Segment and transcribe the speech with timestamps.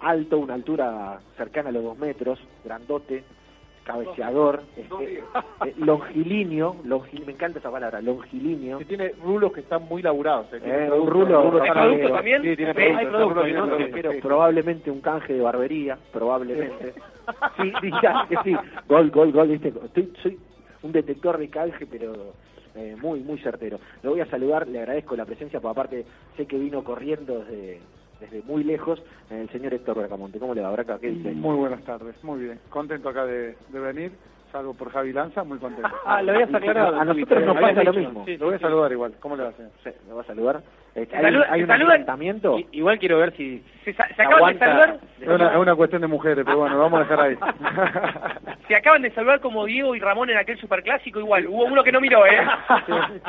[0.00, 3.24] alto, una altura cercana a los dos metros, grandote,
[3.84, 8.78] cabeceador, este, eh, longilíneo, longi- me encanta esa palabra, longilíneo.
[8.78, 10.46] Que tiene rulos que están muy laburados.
[10.52, 12.42] eh, tiene Eh, un rulo, rulo ¿Hay producto también?
[12.42, 13.66] Sí, tiene Sí, producto, hay ese producto, rulo tiene ¿no?
[13.66, 14.18] No, producto, pero sí.
[14.20, 16.94] probablemente un canje de barbería, probablemente.
[17.56, 18.56] Sí, diga que sí.
[18.88, 19.68] Gol, gol, gol, viste.
[19.68, 20.38] Estoy, soy
[20.82, 22.12] un detector de canje, pero
[22.74, 23.80] eh, muy, muy certero.
[24.02, 26.04] Lo voy a saludar, le agradezco la presencia, porque aparte
[26.36, 27.80] sé que vino corriendo desde,
[28.20, 30.38] desde muy lejos el señor Héctor Bracamonte.
[30.38, 30.98] ¿Cómo le va, Braca?
[30.98, 31.10] ¿Qué?
[31.10, 32.60] Muy buenas tardes, muy bien.
[32.68, 34.12] Contento acá de, de venir,
[34.50, 35.88] salvo por Javi Lanza, muy contento.
[36.06, 36.98] Ah, lo habías aclarado.
[37.00, 38.24] A nosotros nos pasa lo mismo.
[38.24, 39.12] Sí, lo voy a saludar igual.
[39.20, 39.70] ¿Cómo le va, señor?
[39.84, 40.60] Sí, ¿Me va a saludar?
[40.94, 41.70] ¿Se ¿Hay, saluda- hay se un?
[42.58, 43.62] I- Igual quiero ver si...
[43.84, 44.98] Se, sa- se Se acaban de saludar...
[45.20, 47.36] Es una, es una cuestión de mujeres, pero bueno, vamos a dejar ahí.
[48.68, 51.46] Se acaban de saludar como Diego y Ramón en aquel superclásico igual.
[51.46, 52.40] Hubo uno que no miró, ¿eh?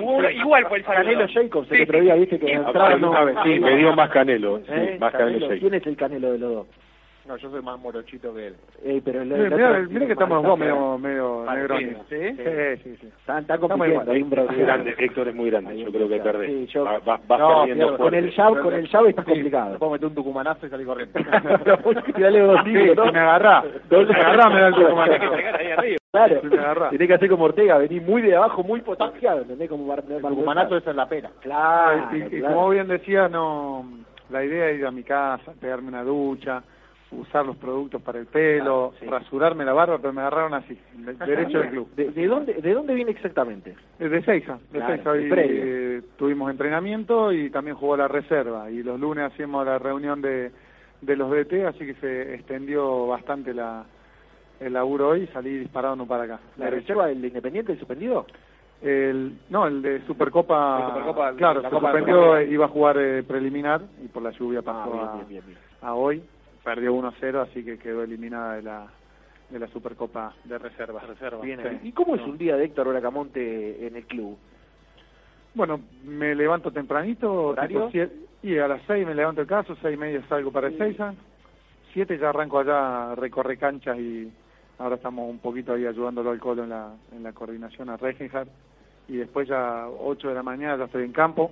[0.01, 1.03] Hubo uno, igual fue el saludo.
[1.03, 2.51] Canelo Jacobs, el Sí, otro día, viste que sí.
[2.51, 4.57] entraba, no, Sí, me dio más canelo.
[4.59, 4.97] Sí, ¿Eh?
[4.99, 5.59] más canelo, Canelo, sí.
[5.59, 6.67] ¿Quién es el canelo de los dos?
[7.27, 8.55] No, yo soy más morochito que él.
[8.83, 11.97] Eh, pero el, el mira, mira que estamos los dos medio, medio negrones.
[12.09, 12.15] ¿Sí?
[12.19, 12.43] Sí,
[12.83, 13.07] sí, sí.
[13.19, 14.11] Están, están Estamos compitiendo,
[14.51, 15.77] Es grande, Héctor es muy grande.
[15.79, 16.49] Yo creo que perdés.
[16.49, 17.97] Sí, yo- Va- va- vas No, perdiendo.
[17.97, 19.77] Con el jab, con el jab está complicado.
[19.77, 21.13] Puedo meter un tucumanazo y salir corriendo.
[22.15, 23.05] Tirale dos Sí, tiros, ¿no?
[23.05, 25.25] si me agarrá, si me agarrá me da el tucumanazo.
[26.11, 26.41] Claro,
[26.89, 29.69] tenés que hacer como Ortega, venir muy de abajo, muy potenciado, ¿entendés?
[29.69, 31.29] Como bar- El tucumanazo es en la pera.
[31.41, 33.85] Claro, y, como bien decía, no,
[34.29, 36.63] la idea es ir a mi casa, pegarme una ducha,
[37.11, 39.05] usar los productos para el pelo, sí.
[39.05, 41.89] rasurarme la barba, pero me agarraron así, de- derecho del club.
[41.95, 43.75] ¿De, de dónde, ¿De dónde viene exactamente?
[43.99, 45.11] Eh, De Seiza, de Claro, Seiza.
[45.13, 48.69] el Hoy eh, tuvimos entrenamiento y también jugó la reserva.
[48.71, 50.51] Y los lunes hacíamos la reunión de,
[51.01, 53.83] de los DT, así que se extendió bastante la,
[54.59, 56.39] el laburo hoy y salí disparado no para acá.
[56.57, 58.25] ¿La reserva del Independiente, el suspendido?
[58.81, 63.21] El, no, el de Supercopa, Supercopa, claro, la se Copa suspendió, iba a jugar eh,
[63.21, 65.57] preliminar y por la lluvia pasó Ah, a, bien, bien, bien, bien.
[65.81, 66.23] a hoy,
[66.63, 68.87] perdió 1-0, así que quedó eliminada de la,
[69.49, 71.01] de la Supercopa de reserva.
[71.41, 71.67] Bien Sí.
[71.67, 71.79] ahí.
[71.83, 74.37] ¿Y cómo es un día de Héctor Bracamonte en el club?
[75.53, 79.95] Bueno, me levanto tempranito, tipo siete- y a las seis me levanto el caso, seis
[79.95, 81.13] y media salgo para el Seiza,
[81.93, 84.31] siete ya arranco allá a recorrer canchas y
[84.79, 88.47] ahora estamos un poquito ahí ayudándolo al colo en la, en la coordinación a Regenhard
[89.09, 91.51] y después ya ocho de la mañana ya estoy en campo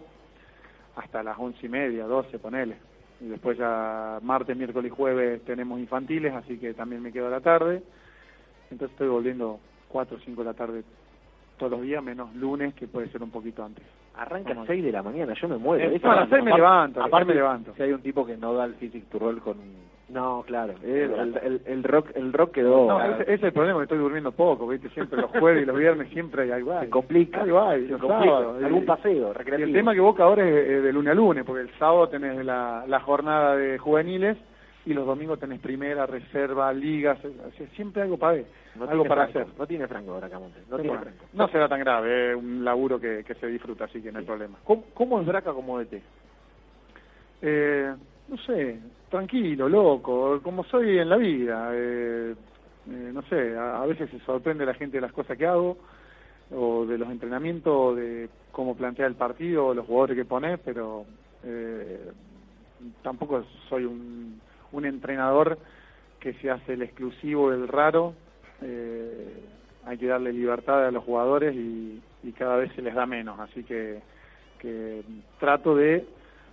[0.96, 2.78] hasta las once y media, doce, ponele.
[3.22, 7.32] Y después ya martes, miércoles y jueves tenemos infantiles, así que también me quedo a
[7.32, 7.82] la tarde.
[8.72, 9.60] Entonces estoy volviendo
[9.90, 10.84] cuatro o cinco de la tarde
[11.58, 13.84] todos los días, menos lunes, que puede ser un poquito antes.
[14.16, 14.66] Arranca a ¿Cómo?
[14.68, 15.84] 6 de la mañana, yo me muero.
[15.90, 17.74] Eh, Eso- No, a las seis me aparte- levanto, aparte, me levanto.
[17.76, 19.58] Si hay un tipo que no da el physic to roll con...
[20.10, 22.88] No, claro, el, el, rock el rock quedó...
[22.88, 24.90] No, ese, ese es el problema, que estoy durmiendo poco, ¿viste?
[24.90, 26.80] Siempre los jueves y los viernes siempre hay algo.
[26.80, 27.42] se complica.
[27.42, 28.20] Algo hay, se complica.
[28.26, 28.64] sábados.
[28.64, 29.68] Algún Y- paseo Y recreativo.
[29.68, 32.44] el tema que Boca ahora es eh, de lunes a lunes, porque el sábado tenés
[32.44, 34.36] la, la jornada de juveniles
[34.86, 38.46] y los domingos tenés primera, reserva, ligas, o sea, siempre algo para ver,
[38.76, 39.60] no algo para Franco, hacer.
[39.60, 41.26] No tiene Franco Bracamonte, no Pero tiene Franco.
[41.34, 44.26] no será tan grave, es un laburo que, que se disfruta, así que no hay
[44.26, 44.58] problema.
[44.64, 46.02] ¿Cómo, cómo es Braca como DT?
[47.42, 47.94] Eh,
[48.28, 51.72] no sé, tranquilo, loco, como soy en la vida.
[51.74, 52.36] Eh,
[52.90, 55.78] eh, no sé, a, veces se sorprende la gente de las cosas que hago,
[56.52, 61.06] o de los entrenamientos, de cómo plantea el partido, o los jugadores que pones, pero
[61.44, 62.12] eh,
[63.04, 65.60] tampoco soy un, un entrenador
[66.20, 68.14] que se hace el exclusivo, el raro.
[68.62, 69.44] Eh,
[69.86, 73.40] hay que darle libertad a los jugadores y, y cada vez se les da menos,
[73.40, 74.02] así que,
[74.60, 75.04] que
[75.40, 76.06] trato de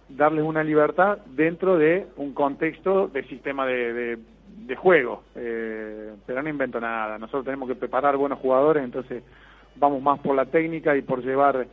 [0.09, 4.19] darles una libertad dentro de un contexto de sistema de, de,
[4.67, 5.23] de juego.
[5.35, 7.19] Eh, pero no invento nada.
[7.19, 9.23] Nosotros tenemos que preparar buenos jugadores, entonces
[9.77, 11.67] vamos más por la técnica y por llevar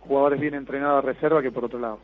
[0.00, 1.98] jugadores bien entrenados a reserva que por otro lado.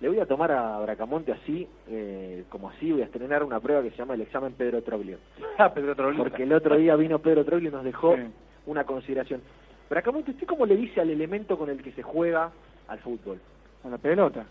[0.00, 3.82] Le voy a tomar a Bracamonte así, eh, como así, voy a estrenar una prueba
[3.82, 5.18] que se llama el examen Pedro Troglio.
[5.58, 6.22] Ah, Pedro Troglio.
[6.22, 8.22] Porque el otro día vino Pedro Troglio y nos dejó Sí.
[8.66, 9.40] una consideración.
[9.88, 12.50] Bracamonte, ¿usted cómo le dice al elemento con el que se juega
[12.88, 13.38] al fútbol?
[13.84, 14.44] A la pelota.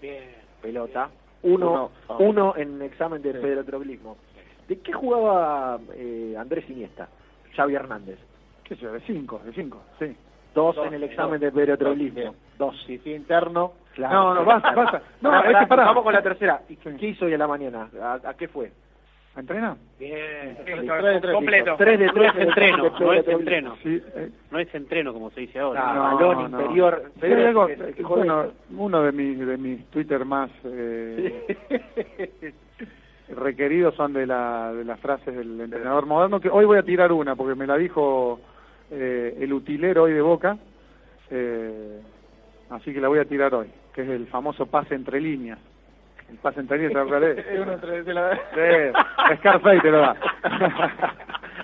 [0.66, 1.10] Pelota.
[1.44, 2.16] Uno, Uno, ah.
[2.20, 3.40] uno en examen de Sí.
[4.68, 7.08] ¿De qué jugaba eh, Andrés Iniesta?
[7.56, 8.18] Xavi Hernández.
[8.64, 8.92] ¿Qué sé yo?
[8.94, 10.16] De cinco, de cinco, sí.
[10.56, 11.42] Dos, Dos, en el examen dos.
[11.42, 12.36] de Pedro Dos.
[12.58, 12.84] Dos.
[12.88, 13.74] Si sí interno...
[13.94, 14.34] Claro.
[14.34, 15.02] No, no, basta, basta.
[15.22, 15.86] No, Pará, es que pará, pará.
[15.86, 16.62] Vamos con la tercera.
[16.68, 16.98] ¿Y Sí.
[17.00, 17.90] ¿Qué hizo hoy a la mañana?
[18.02, 18.72] ¿A, a qué fue?
[19.36, 19.76] ¿A entrenar?
[20.00, 21.76] Bien, Tres de tres, completo.
[21.78, 23.76] Tres de No tres es en el entreno, examen de no es entreno.
[23.84, 24.02] Sí.
[24.16, 25.82] eh, No es entreno como se dice ahora.
[25.86, 26.62] Ah, No, balón no.
[26.62, 27.12] interior.
[27.20, 28.46] Que juega- bueno,
[28.78, 31.46] uno de mis, de mis Twitter más eh,
[33.36, 37.12] requeridos son de, la, de las frases del entrenador moderno, que hoy voy a tirar
[37.12, 38.40] una, porque me la dijo
[38.92, 40.58] eh, el utilero hoy de Boca,
[41.32, 42.00] eh,
[42.70, 45.60] así que la voy a tirar hoy, que es el famoso pase entre líneas.
[46.30, 47.46] El pase en tenis, ¿sabes cuál es?
[47.62, 50.16] Uno entre- de la- Sí, Scarface te lo da.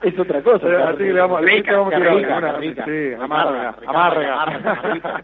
[0.04, 0.68] Es otra cosa.
[0.68, 2.86] Eh, Así que le vamos, le Rica, vamos a tirar rica, una- rica.
[2.86, 5.24] Sí, amarga, amarga.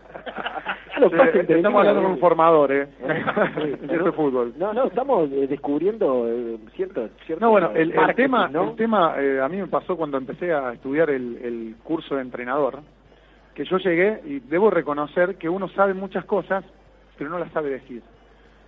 [0.97, 2.87] Sí, estamos hablando con un formador, ¿eh?
[2.99, 4.53] Sí, En este fútbol.
[4.57, 8.69] No, no, estamos eh, descubriendo eh, cierto, cierto No, bueno, el, el tema, ¿no?
[8.71, 12.21] el tema eh, a mí me pasó cuando empecé a estudiar el, el curso de
[12.21, 12.79] entrenador,
[13.55, 16.63] que yo llegué y debo reconocer que uno sabe muchas cosas,
[17.17, 18.01] pero no las sabe decir.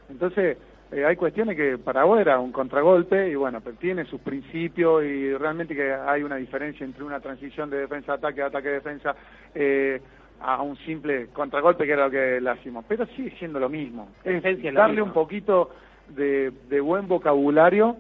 [0.10, 0.58] Entonces,
[0.92, 5.04] eh, hay cuestiones que para vos era un contragolpe y bueno, pero tiene sus principios
[5.04, 9.16] y realmente que hay una diferencia entre una transición de defensa-ataque, ataque-defensa,
[9.54, 10.02] eh,
[10.42, 12.86] a un simple contragolpe que era lo que le hacíamos.
[12.88, 14.10] Pero sigue siendo lo mismo.
[14.24, 14.42] Es
[14.74, 15.70] darle un poquito
[16.08, 17.98] de, de buen vocabulario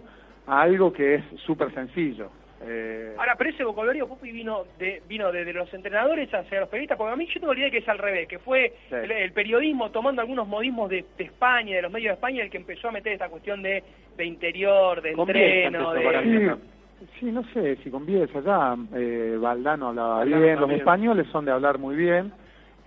[0.47, 2.29] a algo que es súper sencillo.
[2.61, 6.97] Eh, Ahora, pero ese vocabulario, Pupi, vino de, vino desde los entrenadores hacia los periodistas,
[6.97, 8.95] porque a mí yo tengo la idea de que es al revés, que fue Sí.
[8.95, 12.49] el, el periodismo tomando algunos modismos de, de España, de los medios de España, el
[12.49, 13.83] que empezó a meter esta cuestión de,
[14.17, 16.57] de interior, de entreno, de...
[16.99, 21.27] sí, sí, no sé si con Bielsa ya, eh, Valdano hablaba Valdano bien, los españoles
[21.31, 22.31] son de hablar muy bien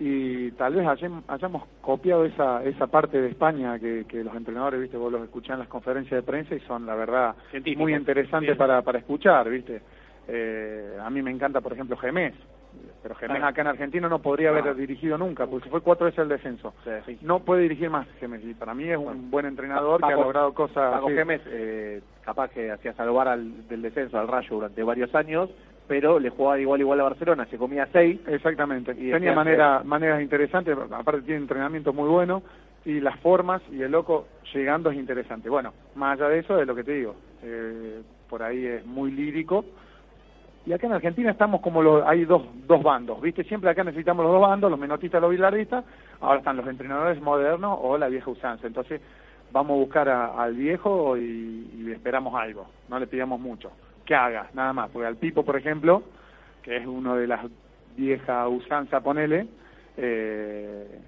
[0.05, 4.81] y tal vez hayam- hayamos copiado esa esa parte de España que, que los entrenadores,
[4.81, 7.35] viste, vos los escuchás en las conferencias de prensa y son, la verdad,
[7.77, 8.57] muy interesantes Bien.
[8.57, 9.81] para, para escuchar, viste.
[10.27, 12.33] Eh, a mí me encanta, por ejemplo, Gemés,
[13.01, 14.73] pero Gemés acá en Argentina no podría haber No.
[14.73, 16.73] dirigido nunca, porque fue cuatro veces el descenso.
[17.05, 17.17] Sí.
[17.21, 20.53] No puede dirigir más Gemés, y para mí es un buen entrenador que ha logrado
[20.53, 20.93] cosas...
[20.93, 21.15] Paco sí.
[21.15, 25.49] Gemes, eh, capaz que hacía salvar al, del descenso al Rayo durante varios años,
[25.87, 28.19] pero le jugaba igual igual a Barcelona, se comía seis.
[28.27, 28.91] Exactamente.
[28.91, 32.41] Y Tenía manera, maneras interesantes, aparte tiene entrenamiento muy bueno
[32.85, 35.49] y las formas y el loco llegando es interesante.
[35.49, 39.11] Bueno, más allá de eso, es lo que te digo, eh, por ahí es muy
[39.11, 39.65] lírico.
[40.65, 43.43] Y acá en Argentina estamos como los, hay dos, dos bandos, ¿viste?
[43.43, 45.83] Siempre acá necesitamos los dos bandos, los menotistas los bilardistas.
[46.21, 48.65] Ahora están los entrenadores modernos o la vieja usanza.
[48.65, 49.01] Entonces,
[49.51, 52.65] vamos a buscar a- al viejo y, y esperamos algo.
[52.87, 53.71] No le pidamos mucho.
[54.05, 54.89] Que haga, nada más.
[54.91, 56.03] Porque al Pipo, por ejemplo,
[56.61, 57.45] que es uno de las
[57.95, 59.47] vieja usanza, ponele,
[59.97, 60.99] eh,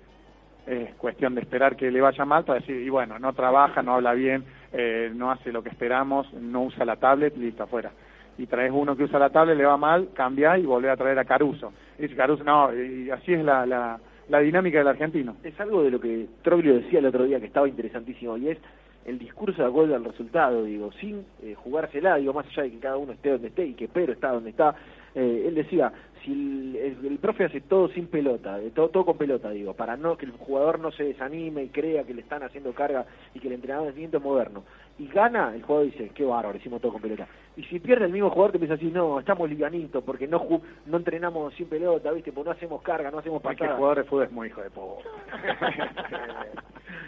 [0.68, 3.96] es cuestión de esperar que le vaya mal para decir, y bueno, no trabaja, no
[3.96, 4.44] habla bien,
[4.74, 7.92] eh, no hace lo que esperamos, no usa la tablet, listo, afuera.
[8.38, 11.18] Y traes uno que usa la tablet, le va mal, cambia y volvés a traer
[11.20, 11.72] a Caruso.
[11.98, 15.38] Y dice Caruso, no, y así es la, la, la dinámica del argentino.
[15.44, 18.58] Es algo de lo que Troglio decía el otro día que estaba interesantísimo y es
[19.06, 22.80] el discurso de acuerdo al resultado, digo, sin eh, jugársela, digo, más allá de que
[22.80, 24.76] cada uno esté donde esté y que Pedro está donde está,
[25.16, 25.92] eh, él decía,
[26.24, 29.74] si el, el- el profe hace todo sin pelota, de todo, todo con pelota, digo,
[29.74, 33.06] para no que el jugador no se desanime y crea que le están haciendo carga
[33.34, 34.64] y que el entrenador es viento moderno,
[34.98, 37.28] y gana, el jugador dice, qué bárbaro, hicimos todo con pelota.
[37.58, 40.40] Y si pierde el mismo jugador te empieza a decir, no, estamos livianitos porque no
[40.42, 43.78] ju- no entrenamos sin pelota, viste, porque no hacemos carga, no hacemos Cualquier pasadas.
[43.78, 45.10] jugador de fútbol es muy hijo de puta.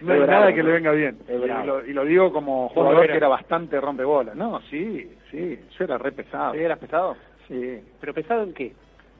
[0.01, 1.17] no Es hay nada que le venga bien.
[1.27, 4.35] Y lo, y lo digo como jugador era- que era bastante rompebolas.
[4.35, 6.53] No, sí, sí, yo era re pesado.
[6.53, 7.15] ¿Sí eras pesado?
[7.47, 7.79] Sí.
[7.99, 8.73] ¿Pero pesado en qué?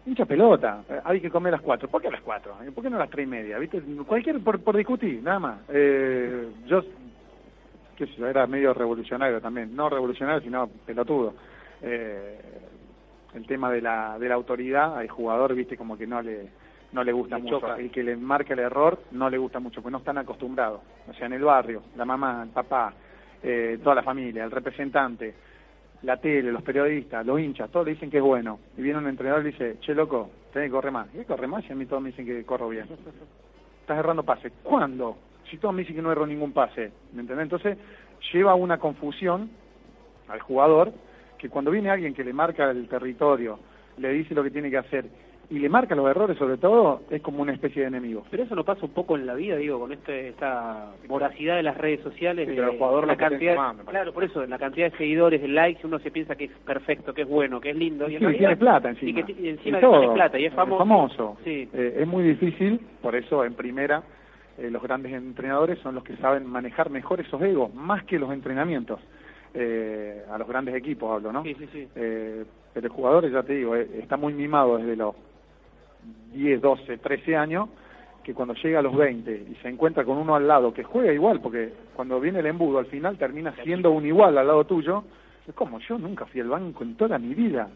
[0.05, 1.89] Hincha pelota, Eh, hay que comer a las cuatro.
[1.89, 2.55] ¿Por qué a las cuatro?
[2.63, 3.57] Eh, ¿Por qué no a las tres y media?
[3.59, 3.81] ¿Viste?
[4.05, 5.59] Cualquier, por, por discutir, nada más.
[5.69, 6.81] Eh, yo,
[7.97, 9.75] qué sé yo, era medio revolucionario también.
[9.75, 11.33] No revolucionario, sino pelotudo.
[11.81, 12.39] Eh,
[13.33, 16.47] el tema de la, de la autoridad, al jugador, viste, como que no le
[16.93, 17.59] no le gusta Le mucho.
[17.59, 17.75] choca.
[17.75, 20.79] El que le marca el error no le gusta mucho, porque no están acostumbrados.
[21.09, 22.93] O sea, en el barrio, la mamá, el papá,
[23.43, 25.35] eh, toda la familia, el representante,
[26.07, 28.59] la tele, los periodistas, los hinchas, todos le dicen que es bueno.
[28.77, 31.09] Y viene un entrenador y le dice, che, loco, tenés que correr más.
[31.13, 31.65] ¿Y qué corre más?
[31.67, 32.85] Y a mí todos me dicen que corro bien.
[33.81, 34.53] Estás errando pases.
[34.63, 35.17] ¿Cuándo?
[35.51, 36.93] Si todos me dicen que no erro ningún pase.
[37.11, 37.43] ¿Me entendés?
[37.43, 37.77] Entonces,
[38.31, 39.49] lleva una confusión
[40.29, 40.93] al jugador
[41.37, 43.59] que cuando viene alguien que le marca el territorio,
[43.97, 45.03] le dice lo que tiene que hacer
[45.49, 48.23] y le marca los errores sobre todo, es como una especie de enemigo.
[48.29, 51.63] Pero eso no pasa un poco en la vida, digo, con este, esta voracidad de
[51.63, 52.49] las redes sociales.
[52.49, 53.77] Sí, de el jugador la cantidad, más.
[53.85, 57.13] Claro, por eso, la cantidad de seguidores, de likes, uno se piensa que es perfecto,
[57.13, 58.09] que es bueno, que es lindo.
[58.09, 59.19] Y, Sí, realidad- tiene plata encima.
[59.19, 59.99] Y que y encima Y todo.
[59.99, 60.79] tiene plata y es famoso.
[60.79, 61.37] famoso.
[61.45, 61.69] Sí.
[61.73, 64.03] Eh, es muy difícil, por eso en primera
[64.59, 68.31] eh, los grandes entrenadores son los que saben manejar mejor esos egos, más que los
[68.33, 68.99] entrenamientos.
[69.53, 71.41] Eh, a los grandes equipos hablo, ¿no?
[71.43, 71.87] Sí, sí, sí.
[71.95, 75.15] Eh, pero el jugador, ya te digo, eh, está muy mimado desde los
[76.33, 77.69] 10, 12, 13 años,
[78.23, 81.13] que cuando llega a los 20 y se encuentra con uno al lado que juega
[81.13, 85.03] igual, porque cuando viene el embudo al final termina siendo un igual al lado tuyo,
[85.47, 87.69] es como yo nunca fui al banco en toda mi vida.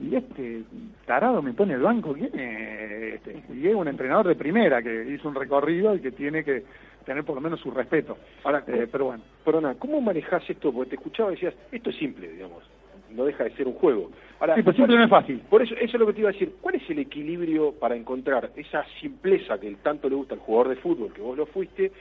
[0.00, 0.62] Y este
[1.06, 3.42] tarado me pone el banco, ¿quién es este?
[3.52, 6.62] Y es un entrenador de primera que hizo un recorrido y que tiene que
[7.04, 8.16] tener por lo menos su respeto.
[8.44, 9.22] Ahora, Eh, pero bueno.
[9.44, 10.72] Perdona, ¿cómo manejás esto?
[10.72, 12.62] Porque te escuchaba y decías, esto es simple, digamos,
[13.10, 14.10] no deja de ser un juego.
[14.40, 15.40] Ahora, Sí, pues siempre no es fácil.
[15.50, 16.54] Por eso, eso es lo que te iba a decir.
[16.60, 20.76] ¿Cuál es el equilibrio para encontrar esa simpleza que tanto le gusta al jugador de
[20.76, 21.92] fútbol, que vos lo fuiste,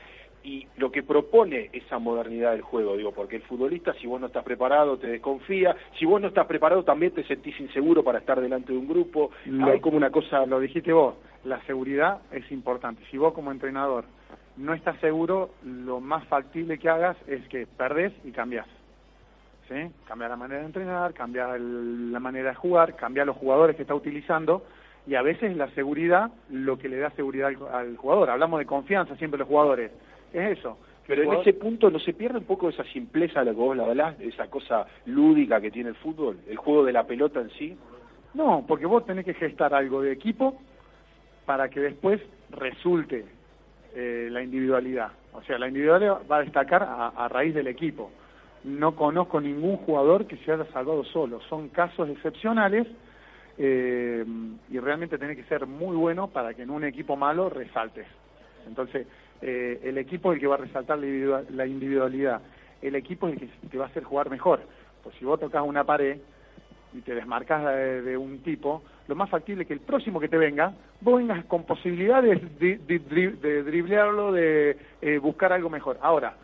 [0.43, 4.27] y lo que propone esa modernidad del juego, digo, porque el futbolista si vos no
[4.27, 8.39] estás preparado te desconfía, si vos no estás preparado también te sentís inseguro para estar
[8.39, 10.45] delante de un grupo, Lo- hay como una cosa...
[10.45, 13.01] Lo dijiste vos, la seguridad es importante.
[13.11, 14.05] Si vos como entrenador
[14.55, 18.67] no estás seguro, lo más factible que hagas es que perdés y cambiás.
[19.67, 19.75] ¿Sí?
[20.07, 23.81] Cambiar la manera de entrenar, cambiar el- la manera de jugar, cambiar los jugadores que
[23.81, 24.63] está utilizando
[25.05, 28.29] y a veces la seguridad lo que le da seguridad al, al jugador.
[28.29, 29.91] Hablamos de confianza siempre los jugadores.
[30.33, 30.77] Es eso.
[31.05, 33.75] Pero en ese punto no se pierde un poco esa simpleza de la que vos
[33.77, 37.49] la hablás, esa cosa lúdica que tiene el fútbol, el juego de la pelota en
[37.51, 37.77] sí.
[38.33, 40.59] No, porque vos tenés que gestar algo de equipo
[41.45, 42.21] para que después
[42.51, 43.25] resulte
[43.95, 45.11] eh, la individualidad.
[45.33, 48.11] O sea, la individualidad va a destacar a, a raíz del equipo.
[48.63, 51.39] No conozco ningún jugador que se haya salvado solo.
[51.49, 52.87] Son casos excepcionales
[53.57, 54.25] eh,
[54.69, 58.07] y realmente tenés que ser muy bueno para que en un equipo malo resaltes.
[58.67, 59.07] Entonces,
[59.41, 62.41] eh, el equipo es el que va a resaltar la individua- la individualidad.
[62.81, 64.61] El equipo es el que te va a hacer jugar mejor.
[65.03, 66.17] Pues si vos tocas una pared,
[66.93, 67.63] y te desmarcas
[68.03, 71.45] de, un tipo, lo más factible es que el próximo que te venga, vos vengas
[71.45, 75.97] con posibilidades de, de, de driblearlo, de eh, buscar algo mejor.
[76.01, 76.35] Ahora,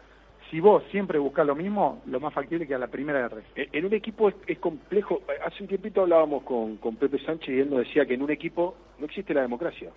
[0.53, 3.29] si vos siempre buscas lo mismo, lo más factible es que a la primera de
[3.29, 3.43] red.
[3.55, 5.23] En en un equipo es, es complejo.
[5.43, 8.29] Hace un tiempito hablábamos con, con Pepe Sánchez y él nos decía que en un
[8.29, 9.89] equipo no existe la democracia.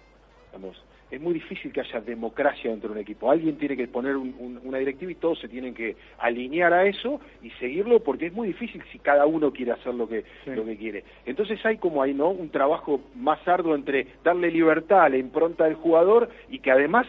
[0.50, 3.30] Digamos, es muy difícil que haya democracia dentro de un equipo.
[3.30, 6.86] Alguien tiene que poner un- un- una directiva y todos se tienen que alinear a
[6.86, 10.52] eso y seguirlo porque es muy difícil si cada uno quiere hacer lo que, Sí.
[10.56, 11.04] lo que quiere.
[11.26, 15.64] Entonces hay como hay no un trabajo más arduo entre darle libertad a la impronta
[15.64, 17.06] del jugador y que además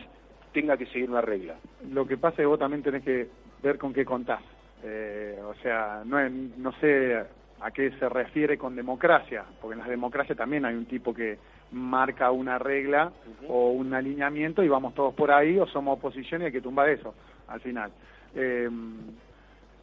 [0.54, 1.56] tenga que seguir una regla.
[1.92, 3.28] Lo que pasa es que vos también tenés que
[3.62, 4.42] ver con qué contás.
[4.84, 7.24] Eh, o sea, no, no sé
[7.60, 11.38] a qué se refiere con democracia, porque en las democracias también hay un tipo que
[11.72, 13.12] marca una regla
[13.48, 16.90] o un alineamiento y vamos todos por ahí o somos oposición y hay que tumbar
[16.90, 17.16] eso
[17.48, 17.92] al final.
[18.36, 18.70] Eh,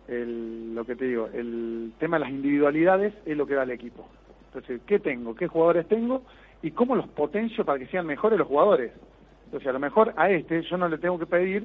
[0.08, 3.70] el- lo que te digo, el tema de las individualidades es lo que da el
[3.70, 4.06] equipo.
[4.46, 5.34] Entonces, ¿qué tengo?
[5.34, 6.22] ¿Qué jugadores tengo?
[6.62, 8.92] ¿Y cómo los potencio para que sean mejores los jugadores?
[9.54, 11.64] Entonces, a lo mejor a este yo no le tengo que pedir,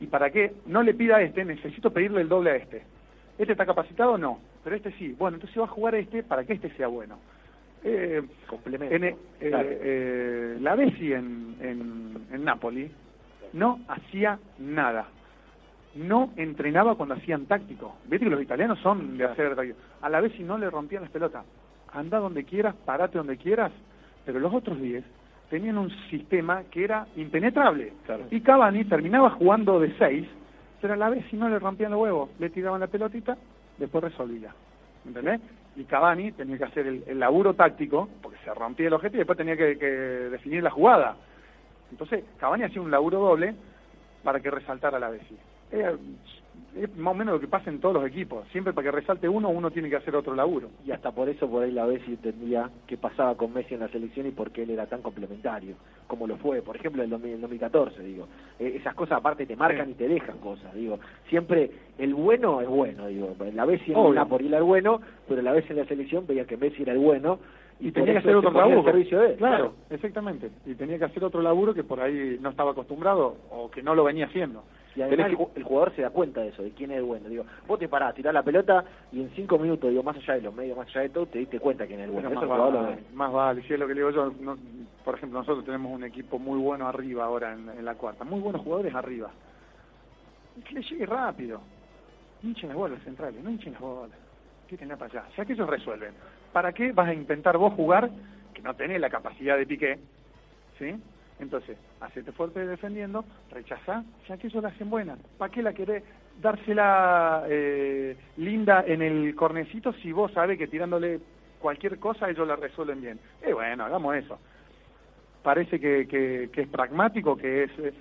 [0.00, 0.54] ¿y para qué?
[0.66, 2.82] No le pida a este, necesito pedirle el doble a este.
[3.38, 4.18] ¿Este está capacitado?
[4.18, 4.40] No.
[4.64, 5.14] Pero este sí.
[5.16, 7.16] Bueno, entonces va a jugar a este para que este sea bueno.
[7.84, 8.92] Eh, Complemento.
[8.92, 9.68] en, eh, Claro.
[9.70, 12.90] eh, la Bessi en, en, en Napoli
[13.52, 15.06] no hacía nada.
[15.94, 17.98] No entrenaba cuando hacían táctico.
[18.06, 19.78] Viste que los italianos son de hacer táctico.
[20.02, 21.44] A la Bessi no le rompían las pelotas.
[21.92, 23.70] Anda donde quieras, parate donde quieras.
[24.26, 25.04] Pero los otros 10
[25.50, 27.92] tenían un sistema que era impenetrable.
[28.06, 28.24] Claro.
[28.30, 30.26] Y Cavani terminaba jugando de 6,
[30.80, 32.30] pero a la Bessi no le rompían los huevos.
[32.38, 33.36] Le tiraban la pelotita,
[33.76, 34.54] después resolvía.
[35.04, 35.40] ¿Entendés?
[35.76, 39.18] Y Cavani tenía que hacer el, el laburo táctico, porque se rompía el objeto y
[39.18, 41.16] después tenía que, que definir la jugada.
[41.90, 43.54] Entonces, Cavani hacía un laburo doble
[44.22, 45.36] para que resaltara la Bessi.
[45.72, 45.84] Es,
[46.76, 48.46] es más o menos lo que pasa en todos los equipos.
[48.52, 50.68] Siempre para que resalte uno, uno tiene que hacer otro laburo.
[50.86, 53.88] Y hasta por eso por ahí la Bessi entendía qué pasaba con Messi en la
[53.88, 55.74] selección y por qué él era tan complementario,
[56.06, 58.28] como lo fue, por ejemplo, en el 2000 en 2014, digo.
[58.58, 59.92] Eh, esas cosas aparte te marcan Sí.
[59.92, 60.98] y te dejan cosas, digo.
[61.28, 63.34] Siempre el bueno es bueno, digo.
[63.54, 66.56] La Bessi en Napoli era el bueno, pero la Bessi en la selección veía que
[66.56, 67.38] Messi era el bueno
[67.82, 68.84] Y tenía que hacer otro laburo.
[68.84, 69.36] servicio de.
[69.36, 70.50] Claro, exactamente.
[70.66, 73.94] Y tenía que hacer otro laburo que por ahí no estaba acostumbrado o que no
[73.94, 74.64] lo venía haciendo.
[74.94, 76.98] Y además Tenés el, ju- el jugador se da cuenta de eso, de quién es
[76.98, 77.28] el bueno.
[77.28, 80.42] Digo, vos te parás, tirás la pelota y en cinco minutos, digo, más allá de
[80.42, 82.28] los medios, más allá de todo, te diste cuenta quién es el bueno.
[82.28, 84.32] Pero Eso más, el lo vale, más vale, si es lo que le digo yo,
[84.40, 84.58] no-
[85.04, 88.40] por ejemplo, nosotros tenemos un equipo muy bueno arriba ahora en, en la cuarta, muy
[88.40, 89.30] buenos jugadores arriba.
[90.56, 91.62] Y que le llegue rápido.
[92.42, 94.18] Hinchen las bolas centrales, no hinchen las bolas.
[94.68, 96.14] Tírenla para allá, ya que ellos resuelven.
[96.52, 98.10] ¿Para qué vas a intentar vos jugar
[98.54, 99.98] que no tenés la capacidad de piqué?
[100.78, 100.94] ¿Sí?
[101.38, 105.16] Entonces, hacete fuerte defendiendo, rechazá, ya que ellos la hacen buena.
[105.38, 106.02] ¿Para qué la querés
[106.40, 111.20] dársela eh, linda en el cornecito si vos sabés que tirándole
[111.58, 113.18] cualquier cosa ellos la resuelven bien?
[113.42, 114.38] Eh, bueno, hagamos eso.
[115.42, 117.70] Parece que, que, que es pragmático, que es...
[117.78, 117.94] eh,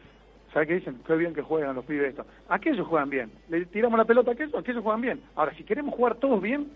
[0.51, 0.99] ¿Sabes qué dicen?
[1.05, 2.25] Qué bien que juegan los pibes esto.
[2.49, 3.31] Aquellos juegan bien.
[3.49, 5.21] Le tiramos la pelota a aquellos, aquellos juegan bien.
[5.35, 6.67] Ahora, si queremos jugar todos bien,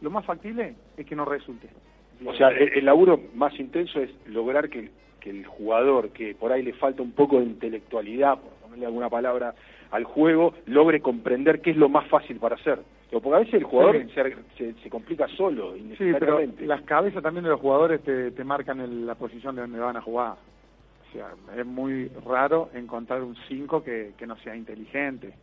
[0.00, 1.68] lo más factible es que nos resulte.
[2.24, 6.52] O sea, el, el laburo más intenso es lograr que, que el jugador, que por
[6.52, 9.54] ahí le falta un poco de intelectualidad, por ponerle alguna palabra,
[9.90, 12.78] al juego, logre comprender qué es lo más fácil para hacer.
[13.10, 14.10] Porque a veces el jugador Sí.
[14.14, 18.44] se, se, se complica solo, Sí, pero las cabezas también de los jugadores te, te
[18.44, 20.32] marcan el- la posición de donde van a jugar.
[21.08, 25.34] O sea, es muy raro encontrar un 5 que, que no sea inteligente.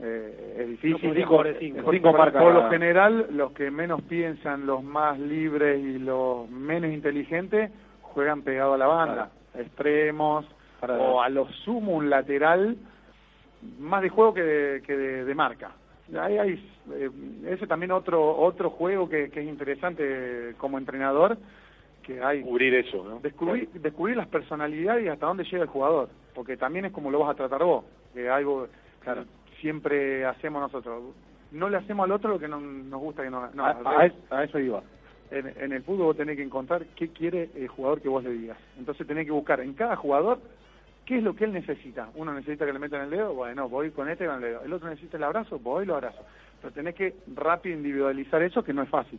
[0.00, 1.08] Eh, es difícil.
[1.08, 1.36] No cinco.
[1.84, 2.12] Por- Cinco
[2.50, 7.70] lo general, los que menos piensan, los más libres y los menos inteligentes,
[8.02, 9.30] juegan pegado a la banda.
[9.54, 10.46] Extremos
[10.80, 12.76] o a lo sumo un lateral
[13.80, 15.72] más de juego que de, que de, de marca.
[16.16, 17.10] Ahí hay eh,
[17.48, 21.36] ese también otro otro juego que, que es interesante como entrenador
[22.02, 23.18] que hay Cubrir eso, ¿no?
[23.20, 27.18] descubrir, descubrir las personalidades y hasta dónde llega el jugador, porque también es como lo
[27.18, 28.68] vas a tratar vos, que algo
[29.00, 29.24] Claro.
[29.60, 31.14] Siempre hacemos nosotros.
[31.50, 34.58] No le hacemos al otro lo que no, nos gusta que no, no a, eso
[34.58, 34.82] iba.
[35.30, 38.32] En, en el fútbol vos tenés que encontrar qué quiere el jugador que vos le
[38.32, 38.58] digas.
[38.78, 40.38] Entonces tenés que buscar en cada jugador
[41.08, 42.10] qué es lo que él necesita.
[42.16, 44.62] Uno necesita que le metan el dedo, bueno, voy con este con el dedo.
[44.62, 46.22] El otro necesita el abrazo, voy y lo abrazo.
[46.60, 49.18] Pero tenés que rápido individualizar eso, que no es fácil.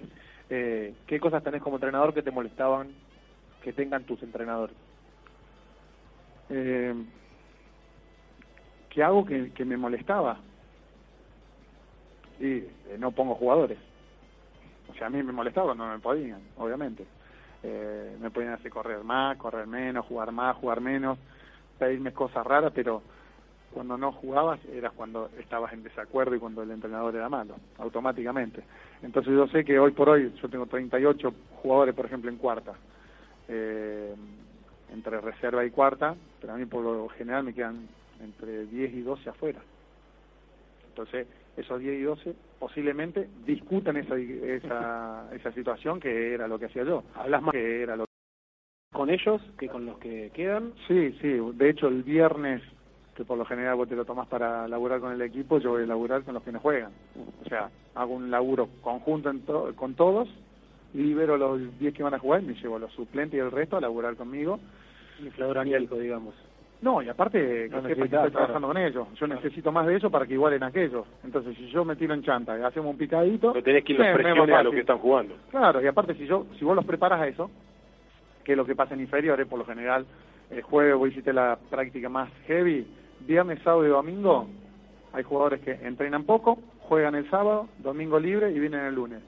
[0.51, 2.89] Eh, ¿Qué cosas tenés como entrenador que te molestaban
[3.63, 4.75] que tengan tus entrenadores?
[6.49, 6.93] Eh,
[8.99, 10.39] ¿Qué hago que, que me molestaba?
[12.37, 13.77] Y eh, no pongo jugadores.
[14.89, 17.05] O sea, a mí me molestaba no me podían, obviamente.
[17.63, 21.17] Eh, me podían hacer correr más, correr menos, jugar más, jugar menos,
[21.77, 23.01] pedirme cosas raras, pero
[23.73, 28.65] cuando no jugabas era cuando estabas en desacuerdo y cuando el entrenador era malo, automáticamente.
[29.01, 32.73] Entonces yo sé que hoy por hoy yo tengo 38 jugadores, por ejemplo, en cuarta,
[33.47, 34.13] eh,
[34.91, 37.87] entre reserva y cuarta, pero a mí por lo general me quedan
[38.21, 39.61] entre 10 y 12 afuera.
[40.87, 46.65] Entonces, esos 10 y 12 posiblemente discutan esa, esa, esa situación que era lo que
[46.65, 47.03] hacía yo.
[47.15, 48.05] Hablas más que era lo
[48.91, 50.73] con ellos que con los que quedan.
[50.87, 51.37] Sí, sí.
[51.53, 52.61] De hecho, el viernes,
[53.15, 55.83] que por lo general vos te lo tomás para laburar con el equipo, yo voy
[55.83, 56.91] a laburar con los que no juegan.
[57.45, 60.27] O sea, hago un laburo conjunto en to- con todos,
[60.93, 63.77] libero los 10 que van a jugar, me llevo a los suplentes y el resto
[63.77, 64.59] a laburar conmigo.
[65.19, 66.33] Inflador anímico, digamos.
[66.81, 69.07] No, y aparte, que No que estoy trabajando con ellos.
[69.15, 71.05] Yo necesito más de eso para que igualen aquellos.
[71.25, 73.53] Entonces, si yo me tiro en chanta y hacemos un picadito...
[73.53, 74.75] No tenés que ir me- los me es más presiones a lo fácil.
[74.75, 75.35] que están jugando.
[75.51, 77.51] Claro, y aparte si yo si vos los preparas a eso,
[78.45, 80.05] que es lo que pasa en inferiores por lo general,
[80.51, 82.87] el jueves vos hiciste la práctica más heavy,
[83.27, 84.47] viernes, sábado y domingo,
[85.11, 89.19] hay jugadores que entrenan poco, juegan el sábado, domingo libre y vienen el lunes.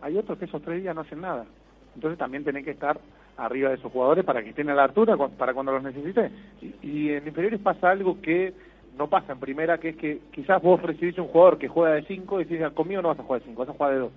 [0.00, 1.44] Hay otros que esos tres días no hacen nada.
[1.96, 2.98] Entonces también tenés que estar
[3.36, 6.30] arriba de esos jugadores para que estén a la altura para cuando los necesites.
[6.60, 8.52] Y, y en inferiores pasa algo que
[8.96, 12.04] no pasa en primera, que es que quizás vos recibís un jugador que juega de
[12.04, 14.12] 5 y decís, conmigo no vas a jugar de 5, vas a jugar de 2.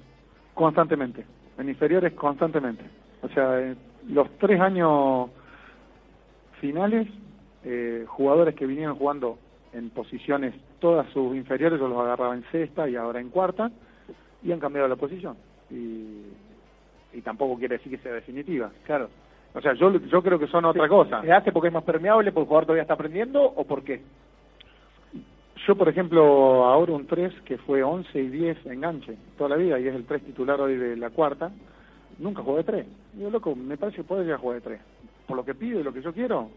[0.54, 1.26] Constantemente,
[1.58, 2.84] en inferiores constantemente.
[3.22, 3.78] O sea, en
[4.10, 5.30] los tres años
[6.62, 7.08] finales,
[7.64, 9.38] eh, jugadores que vinieron jugando
[9.74, 13.72] en posiciones todas sus inferiores, yo los agarraba en sexta y ahora en cuarta,
[14.44, 15.36] y han cambiado la posición.
[15.70, 16.22] Y,
[17.14, 18.72] y tampoco quiere decir que sea definitiva.
[18.86, 19.10] Claro.
[19.54, 21.22] O sea, yo, yo creo que son otra cosa.
[21.22, 24.02] ¿Se hace porque es más permeable, porque el jugador todavía está aprendiendo o por qué?
[25.66, 29.80] Yo, por ejemplo, ahora un 3 que fue 11 y 10 enganche toda la vida
[29.80, 31.52] y es el 3 titular hoy de la cuarta,
[32.20, 32.88] nunca jugó de 3.
[33.14, 34.82] Digo, loco, me parece que puede llegar a jugar de 3.
[35.28, 36.50] Por lo que pido y lo que yo quiero.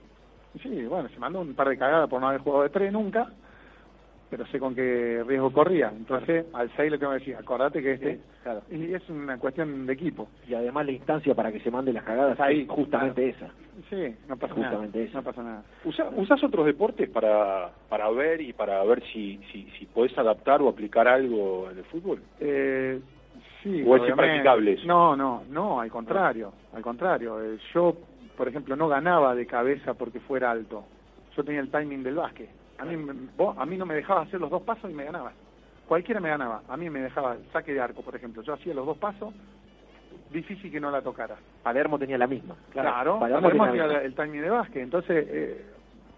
[0.63, 3.33] Sí, bueno, se mandó un par de cagadas por no haber jugado de 3 nunca,
[4.31, 5.89] pero sé con qué riesgo corría.
[5.95, 8.15] Entonces, al 6 le tengo que decir, acordate que este...
[8.17, 8.63] Sí, claro.
[8.71, 10.29] Y es una cuestión de equipo.
[10.49, 13.51] Y además la instancia para que se mande las cagadas Ahí, es justamente esa.
[13.91, 15.09] Sí, no pasa Justamente nada.
[15.09, 15.19] eso.
[15.19, 15.65] No pasa nada.
[15.85, 20.63] Usa- ¿Usás otros deportes para, para ver y para ver si, si, si podés adaptar
[20.63, 22.23] o aplicar algo en el fútbol?
[22.39, 23.01] Eh,
[23.65, 24.87] sí, ¿O es impracticable eso?
[24.87, 27.43] No, no, no, al contrario, al contrario.
[27.43, 27.97] Eh, yo,
[28.37, 30.85] por ejemplo, no ganaba de cabeza porque fuera alto.
[31.37, 32.60] Yo tenía el timing del básquet.
[32.81, 32.97] A mí,
[33.37, 35.33] vos, a mí no me dejaba hacer los dos pasos y me ganaba.
[35.87, 36.63] Cualquiera me ganaba.
[36.69, 38.43] A mí me dejaba el saque de arco, por ejemplo.
[38.43, 39.35] Yo hacía los dos pasos,
[40.31, 41.37] difícil que no la tocara.
[41.63, 42.55] Palermo tenía la misma.
[42.71, 44.83] Claro, Palermo Palermo tenía el timing de básquet.
[44.83, 45.65] Entonces, eh,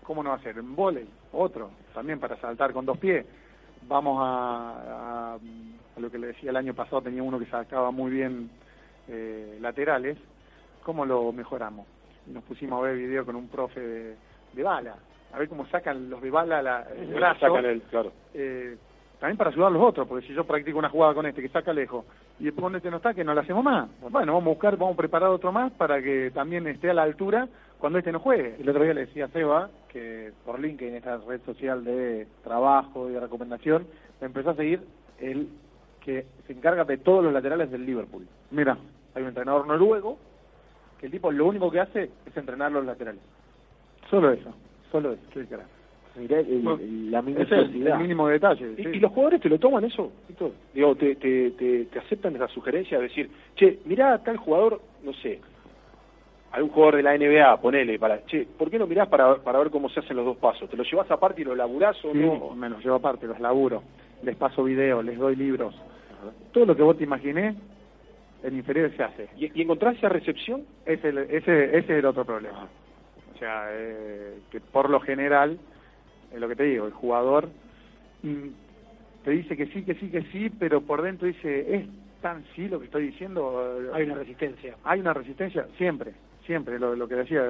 [0.03, 0.59] ¿cómo no ser?
[0.59, 3.25] En volei, otro, también para saltar con dos pies.
[3.88, 7.90] Vamos a, a, a lo que le decía el año pasado, tenía uno que sacaba
[7.90, 8.51] muy bien
[9.09, 10.18] eh, laterales.
[10.85, 11.87] ¿Cómo lo mejoramos?
[12.27, 14.16] Nos pusimos a ver video con un profe de,
[14.53, 14.96] de bala,
[15.33, 18.12] a ver cómo sacan los de bala la, el brazo Sacan el, claro.
[18.35, 18.77] eh,
[19.18, 21.49] también para ayudar a los otros, porque si yo practico una jugada con este que
[21.49, 22.05] saca lejos
[22.40, 23.88] y después con este no está, que no la hacemos más.
[24.11, 27.05] Bueno, vamos a buscar, vamos a preparar otro más para que también esté a la
[27.05, 27.47] altura
[27.79, 28.57] cuando este no juegue.
[28.59, 33.09] El otro día le decía a Seba que por LinkedIn, esta red social de trabajo
[33.09, 33.87] y de recomendación,
[34.21, 34.81] me empezó a seguir
[35.21, 35.49] el
[36.01, 38.27] que se encarga de todos los laterales del Liverpool.
[38.51, 38.77] Mira,
[39.14, 40.18] Hay un entrenador noruego
[40.99, 43.21] que el tipo lo único que hace es entrenar los laterales.
[44.11, 44.53] solo eso.
[44.93, 45.23] Solo eso.
[45.33, 45.47] Qué.
[46.21, 47.95] Mirá el- Bueno, el- la Es el, minuciosidad.
[47.97, 48.73] el mínimo detalle.
[48.77, 48.89] ¿Y, sí.
[48.93, 50.13] y los jugadores te lo toman eso?
[50.75, 54.81] Digo, te, te, te, te aceptan esa sugerencia de decir, che, mirá a tal jugador,
[55.03, 55.41] no sé,
[56.53, 59.71] algún jugador de la NBA, ponele, para, che, ¿por qué no mirás para, para ver
[59.71, 60.69] cómo se hacen los dos pasos?
[60.69, 62.55] ¿Te lo llevas aparte y lo laburás o Sí, no?
[62.55, 63.83] me los llevo aparte, los laburo.
[64.23, 65.75] Les paso video, les doy libros.
[66.53, 67.55] Todo lo que vos te imaginé,
[68.43, 69.29] en inferior se hace.
[69.39, 70.63] ¿Y, y encontrás esa recepción?
[70.85, 72.65] Ese, ese, ese es el otro problema.
[72.65, 72.69] O
[73.43, 75.59] sea, eh, que por lo general,
[76.33, 77.49] es lo que te digo, el jugador
[78.23, 78.49] mm,
[79.25, 81.87] te dice que sí, que sí, que sí, pero por dentro dice, ¿es
[82.21, 83.91] tan sí lo que estoy diciendo?
[83.93, 84.77] Hay una resistencia.
[84.85, 86.13] Hay una resistencia, siempre,
[86.47, 87.43] siempre, lo, lo que decía,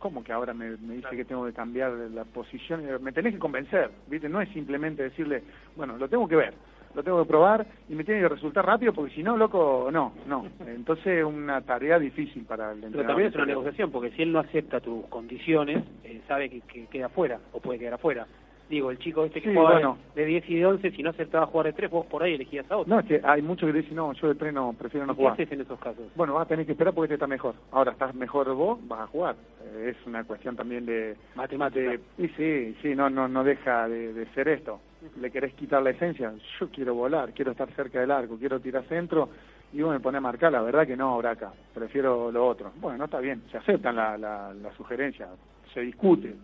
[0.00, 2.82] ¿cómo que ahora me, me dice que tengo que cambiar la posición?
[3.00, 4.28] Me tenés que convencer, ¿viste?
[4.28, 5.44] No es simplemente decirle,
[5.76, 6.54] bueno, lo tengo que ver,
[6.98, 10.14] lo tengo que probar y me tiene que resultar rápido porque si no, loco, no,
[10.26, 10.44] no.
[10.66, 13.06] Entonces es una tarea difícil para el Pero entrenador.
[13.06, 16.86] también es una negociación, porque si él no acepta tus condiciones, eh, sabe que, que
[16.86, 18.26] queda fuera, o puede quedar afuera.
[18.68, 19.98] Digo, el chico este que Sí, jugaba bueno.
[20.14, 22.70] de 10 y de 11, si no aceptaba jugar de 3, vos por ahí elegías
[22.70, 22.92] a otro.
[22.94, 25.16] No, es que hay muchos que dicen, no, yo de tres no, prefiero no ¿Y
[25.16, 25.32] ¿Qué jugar.
[25.34, 26.04] haces en esos casos?
[26.14, 27.54] Bueno, vas a tener que esperar porque este está mejor.
[27.72, 29.36] Ahora, estás mejor vos, vas a jugar.
[29.64, 31.16] Eh, es una cuestión también de...
[31.34, 31.80] Matemática.
[31.92, 34.80] de- y sí, sí, no, no, no deja de, de ser esto.
[35.18, 36.32] Le querés quitar la esencia.
[36.60, 39.30] Yo quiero volar, quiero estar cerca del arco, quiero tirar centro
[39.72, 40.52] y vos me pones a marcar.
[40.52, 41.52] La verdad que no, Braca.
[41.72, 42.72] Prefiero lo otro.
[42.80, 43.42] Bueno, no está bien.
[43.50, 45.28] Se aceptan la, la, la sugerencia,
[45.72, 46.34] se discute.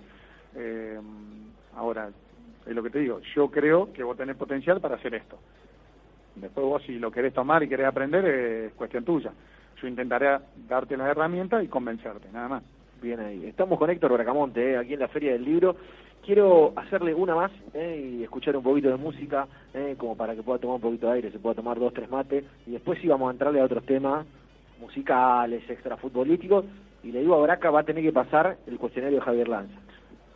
[0.57, 0.99] Eh,
[1.77, 2.11] ahora,
[2.67, 3.21] es lo que te digo.
[3.35, 5.39] Yo creo que vos tenés potencial para hacer esto.
[6.37, 9.33] Después vos si lo querés tomar y querés aprender es cuestión tuya.
[9.81, 12.63] Yo intentaré darte las herramientas y convencerte, nada más.
[13.03, 13.47] Bien ahí.
[13.47, 15.77] Estamos con Héctor Bracamonte, eh, aquí en la Feria del Libro.
[16.25, 20.43] Quiero hacerle una más eh, y escuchar un poquito de música, eh, como para que
[20.43, 22.45] pueda tomar un poquito de aire, se pueda tomar dos, tres mates.
[22.67, 24.27] Y después sí vamos a entrarle a otros temas
[24.81, 26.65] musicales, extrafutbolísticos.
[27.03, 29.84] Y le digo a Braca, va a tener que pasar el cuestionario de Javier Lanza.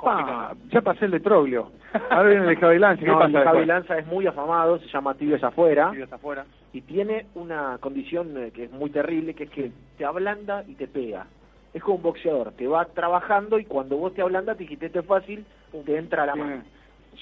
[0.02, 1.70] Pa, ya pasé el de Troglio.
[2.10, 3.04] Ahora viene el de Javi Lance.
[3.04, 5.90] ¿Qué No, pasa es muy afamado, se llama Tibios Afuera.
[5.90, 6.46] Tibios afuera.
[6.72, 10.74] y tiene una condición eh, que es muy terrible, que es que te ablanda y
[10.74, 11.26] te pega.
[11.74, 15.00] Es como un boxeador, te va trabajando y cuando vos te ablandas, te dijiste esto
[15.00, 15.44] es fácil,
[15.84, 16.62] te entra a la mano.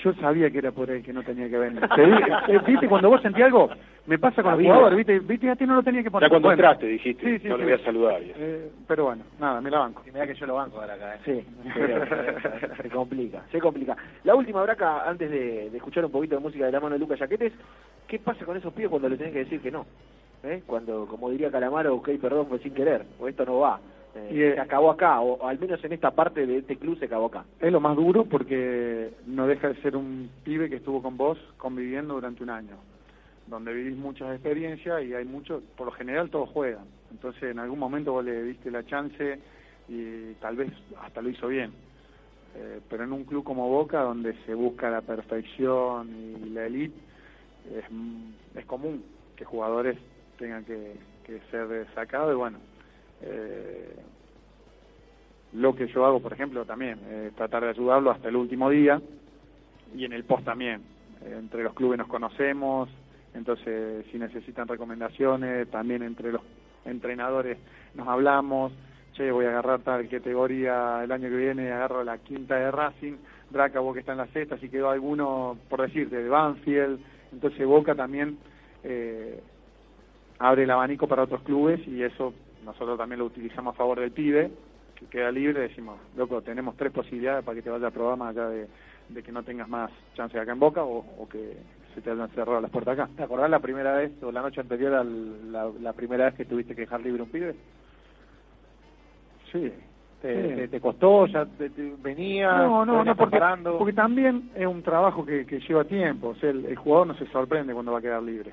[0.05, 1.83] Yo sabía que era por él que no tenía que venir.
[2.49, 2.89] Eh, ¿Viste?
[2.89, 3.71] Cuando vos sentí algo,
[4.07, 4.75] me pasa con La el vida.
[4.75, 5.19] jugador, ¿viste?
[5.21, 5.51] ¿Viste?
[5.51, 6.27] A ti no lo tenía que poner.
[6.27, 6.61] Ya cuando Bueno.
[6.63, 7.61] entraste dijiste, Sí, sí, no sí.
[7.61, 8.21] le voy a saludar.
[8.23, 10.03] Eh, pero bueno, nada, me la banco.
[10.07, 11.19] Y mira que yo lo banco ahora acá, ¿eh?
[11.25, 11.45] Sí,
[12.83, 13.97] se complica, se complica.
[14.25, 16.99] La última braca, antes de, de escuchar un poquito de música de la mano de
[17.01, 17.53] Lucas Yaquetes,
[18.07, 19.87] ¿qué pasa con esos pibes cuando le tenés que decir que no?
[20.43, 20.63] ¿Eh?
[20.67, 23.81] Cuando, como diría Calamaro, ok, perdón, fue sin querer, o esto no va.
[24.15, 26.77] Eh, Y, eh, se acabó acá, o, o al menos en esta parte de este
[26.77, 27.45] club se acabó acá.
[27.61, 31.39] Es lo más duro porque no deja de ser un pibe que estuvo con vos
[31.57, 32.77] conviviendo durante un año,
[33.47, 36.85] donde vivís muchas experiencias y hay muchos, por lo general todos juegan.
[37.11, 39.39] Entonces en algún momento vos le diste la chance
[39.89, 41.73] y tal vez hasta lo hizo bien.
[42.57, 46.09] Eh, pero en un club como Boca, donde se busca la perfección
[46.45, 46.97] y la elite,
[47.71, 47.85] es,
[48.55, 49.05] es común
[49.37, 49.99] que jugadores
[50.39, 52.59] tengan que, que ser sacados y bueno,
[53.23, 53.97] eh,
[55.53, 59.01] lo que yo hago, por ejemplo, también, eh, tratar de ayudarlo hasta el último día
[59.95, 60.83] y en el post también.
[61.23, 62.89] Eh, entre los clubes nos conocemos,
[63.37, 66.41] entonces si necesitan recomendaciones, también entre los
[66.85, 67.59] entrenadores
[67.95, 68.73] nos hablamos,
[69.13, 73.17] che, voy a agarrar tal categoría el año que viene, agarro la quinta de Racing,
[73.51, 76.99] Draca, que está en la sexta, si quedó alguno, por decirte, de Banfield,
[77.33, 78.39] entonces Boca también
[78.83, 79.41] eh,
[80.39, 82.33] abre el abanico para otros clubes y eso
[82.65, 84.51] nosotros también lo utilizamos a favor del pibe,
[84.97, 88.31] que queda libre, decimos, loco, tenemos tres posibilidades para que te vaya a probar más
[88.35, 88.67] allá de,
[89.23, 91.57] que no tengas más chances acá en Boca o que
[91.97, 93.09] se te hayan cerrado las puertas acá.
[93.17, 96.45] ¿Te acordás la primera vez o la noche anterior a la, la primera vez que
[96.45, 97.57] tuviste que dejar libre un pibe?
[99.51, 99.73] Sí.
[100.21, 100.57] ¿Te, Sí.
[100.57, 101.27] te, te costó?
[101.27, 102.53] ¿Ya te, te venía?
[102.59, 103.79] No, ¿Te no, no, porque, preparando?
[103.79, 106.29] porque también es un trabajo que, que lleva tiempo.
[106.29, 108.53] O sea, el, el jugador no se sorprende cuando va a quedar libre.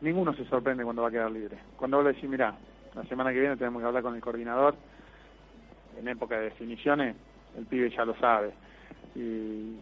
[0.00, 1.58] Ninguno se sorprende cuando va a quedar libre.
[1.76, 2.54] Cuando vos le decís, mira,
[2.94, 4.76] la semana que viene tenemos que hablar con el coordinador,
[5.98, 7.16] en época de definiciones,
[7.58, 8.52] el pibe ya lo sabe.
[9.16, 9.76] Y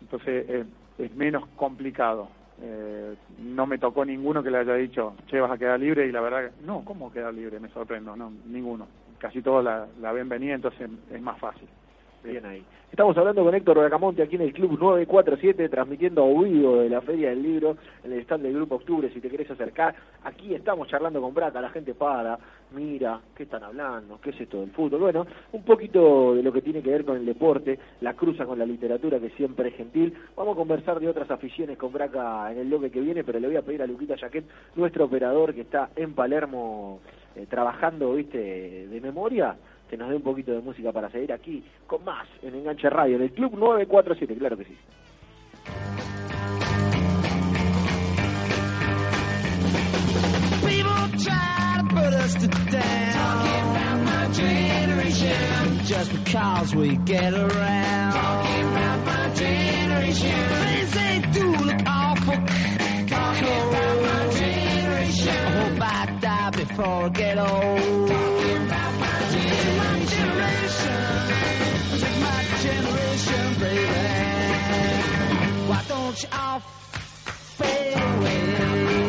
[0.00, 0.64] entonces eh,
[1.04, 2.28] es menos complicado.
[2.62, 6.12] Eh, no me tocó ninguno que le haya dicho, che, vas a quedar libre, y
[6.12, 7.58] la verdad, no, ¿cómo quedar libre?
[7.58, 8.86] Me sorprendo, no, ninguno.
[9.18, 11.68] Casi todos la, la ven venir, entonces es más fácil.
[12.22, 12.62] Bien ahí.
[12.90, 17.00] Estamos hablando con Héctor Bracamonte aquí en el Club 947, transmitiendo a vivo de la
[17.00, 19.08] Feria del Libro en el stand del Grupo Octubre.
[19.14, 21.62] Si te querés acercar, aquí estamos charlando con Braca.
[21.62, 22.38] La gente para,
[22.72, 24.20] mira, ¿qué están hablando?
[24.20, 25.00] ¿Qué es esto del fútbol?
[25.00, 28.58] Bueno, un poquito de lo que tiene que ver con el deporte, la cruza con
[28.58, 30.12] la literatura, que siempre es gentil.
[30.36, 33.46] Vamos a conversar de otras aficiones con Braca en el bloque que viene, pero le
[33.46, 37.00] voy a pedir a Luquita Jaquet, nuestro operador que está en Palermo
[37.34, 39.56] eh, trabajando, viste, de memoria
[39.90, 43.16] que nos dé un poquito de música para seguir aquí con más en Enganche Radio,
[43.16, 44.76] en el Club 947, claro que sí.
[55.86, 58.12] Just because we get around.
[58.12, 60.30] Talking about my generation.
[60.30, 62.36] Things they do look awful.
[63.08, 64.49] Talking about my generation.
[65.00, 65.28] generation.
[65.28, 68.08] I hope I die before I get old.
[68.08, 71.00] Talking about my generation.
[72.00, 73.94] Take my generation, baby.
[75.68, 78.40] Why don't you all fade away?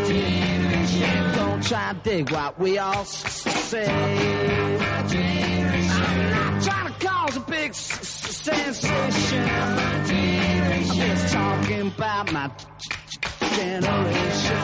[0.08, 1.32] Generation.
[1.36, 3.86] Don't try and dig what we all say.
[3.86, 4.82] Generation.
[6.04, 9.44] I'm not trying to cause a big sensation.
[9.44, 12.50] I'm just talking about my
[13.56, 14.58] generation.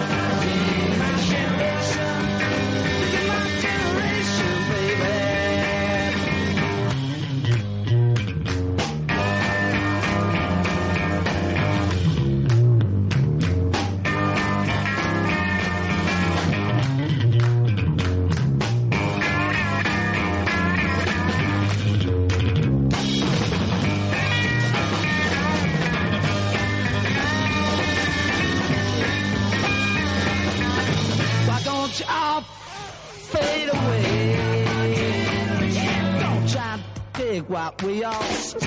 [37.48, 38.60] What we all to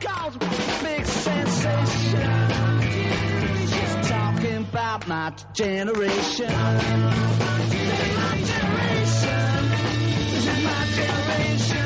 [0.00, 0.38] cause a
[0.82, 2.20] big sensation.
[3.68, 6.50] Just talking about my generation.
[6.50, 6.80] My
[8.50, 9.50] generation.
[10.30, 11.79] This is my generation,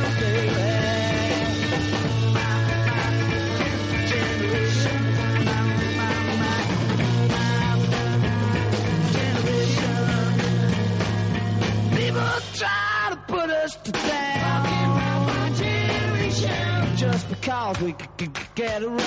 [17.44, 19.00] Just because we c- c- c- get around.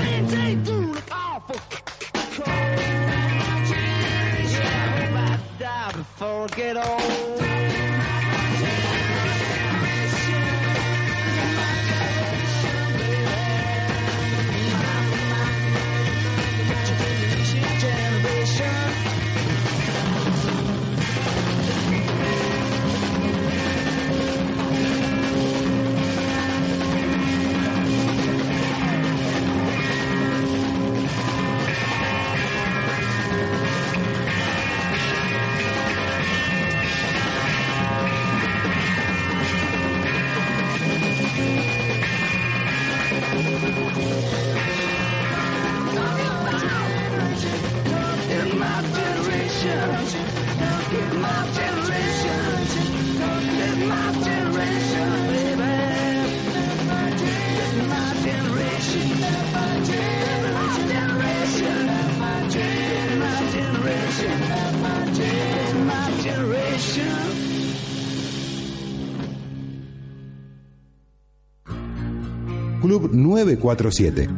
[0.00, 1.56] Things they do look awful
[2.34, 2.46] cold.
[4.50, 7.49] Yeah, I hope I die before I get old.
[72.90, 74.28] Club 947.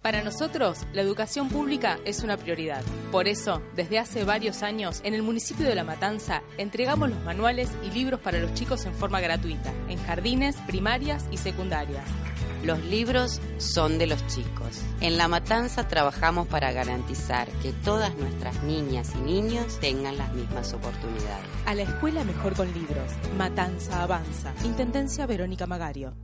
[0.00, 2.82] Para nosotros, la educación pública es una prioridad.
[3.10, 7.68] Por eso, desde hace varios años, en el municipio de La Matanza, entregamos los manuales
[7.86, 12.08] y libros para los chicos en forma gratuita, en jardines, primarias y secundarias.
[12.62, 14.82] Los libros son de los chicos.
[15.00, 20.72] En La Matanza trabajamos para garantizar que todas nuestras niñas y niños tengan las mismas
[20.72, 21.46] oportunidades.
[21.66, 23.10] A la escuela mejor con libros.
[23.36, 24.54] Matanza Avanza.
[24.64, 26.14] Intendencia Verónica Magario.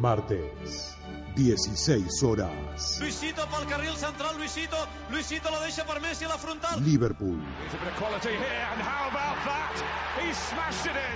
[0.00, 0.94] Martes,
[1.34, 2.98] 16 horas.
[3.00, 4.76] Luisito pel carril central, Luisito,
[5.10, 6.84] Luisito la deixa per Messi a la frontal.
[6.84, 8.16] Liverpool, a.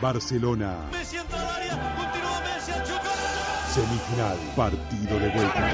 [0.00, 3.39] Barcelona, Messi entra al área, continúa Messi a jugar.
[3.70, 5.70] Semifinal, partido de vuelta.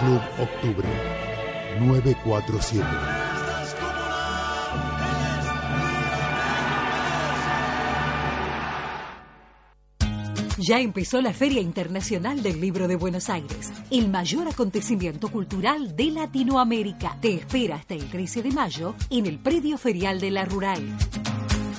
[0.00, 0.88] Club Octubre,
[1.78, 2.84] 947.
[10.58, 16.06] Ya empezó la Feria Internacional del Libro de Buenos Aires, el mayor acontecimiento cultural de
[16.06, 17.16] Latinoamérica.
[17.20, 20.82] Te espera hasta el 13 de mayo en el predio ferial de la Rural.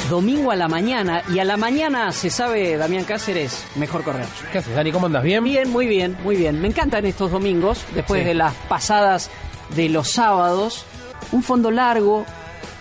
[0.09, 4.25] Domingo a la mañana y a la mañana se sabe, Damián Cáceres, mejor correr.
[4.51, 4.91] ¿Qué haces, Dani?
[4.91, 5.23] ¿Cómo andas?
[5.23, 5.43] ¿Bien?
[5.43, 6.59] Bien, muy bien, muy bien.
[6.61, 8.27] Me encantan estos domingos, después Sí.
[8.27, 9.29] de las pasadas
[9.75, 10.85] de los sábados.
[11.31, 12.25] Un fondo largo,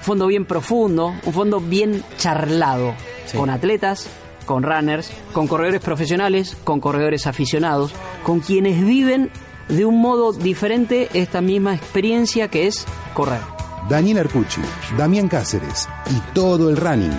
[0.09, 2.95] fondo bien profundo, un fondo bien charlado,
[3.37, 4.09] con atletas,
[4.47, 7.93] con runners, con corredores profesionales, con corredores aficionados,
[8.25, 9.31] con quienes viven
[9.69, 13.43] de un modo diferente esta misma experiencia que es correr.
[13.91, 14.63] Daniel Arcucci,
[14.97, 17.13] Damián Cáceres y todo el running.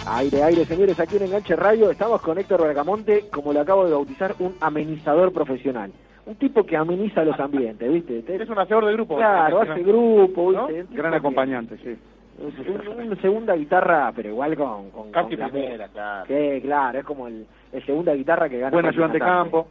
[0.09, 3.91] Aire, aire, señores, aquí en Enganche Radio estamos con Héctor Bergamonte, como lo acabo de
[3.91, 5.91] bautizar, un amenizador profesional.
[6.25, 8.23] Un tipo que ameniza los ambientes, ¿viste?
[8.27, 9.17] Es un hacedor de grupo.
[9.17, 10.67] Claro, hace grupo, ¿No?
[10.67, 10.85] ¿viste?
[10.95, 11.97] Gran acompañante, sí.
[12.39, 14.91] Un- Una segunda guitarra, pero igual con...
[14.91, 16.25] con Casi con primera, claro.
[16.27, 18.71] Que, claro, es como el, el segunda guitarra que gana...
[18.71, 19.67] Buen ayudante campo.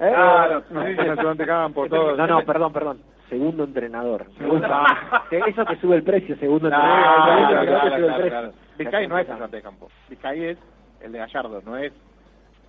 [0.00, 0.10] ¿Eh?
[0.12, 2.16] Claro, sí, buen ayudante de campo, todo.
[2.16, 2.98] No, no, perdón, perdón.
[3.30, 4.26] Segundo entrenador.
[4.36, 4.66] Segundo.
[5.46, 7.48] Eso te sube el precio, segundo Claro, entrenador.
[7.48, 8.30] claro, Eso te claro, sube el claro, precio.
[8.30, 8.61] claro.
[8.78, 9.88] Vizcay no es ayudante de campo.
[10.08, 10.58] Vizcay es
[11.00, 11.92] el de Gallardo, no es...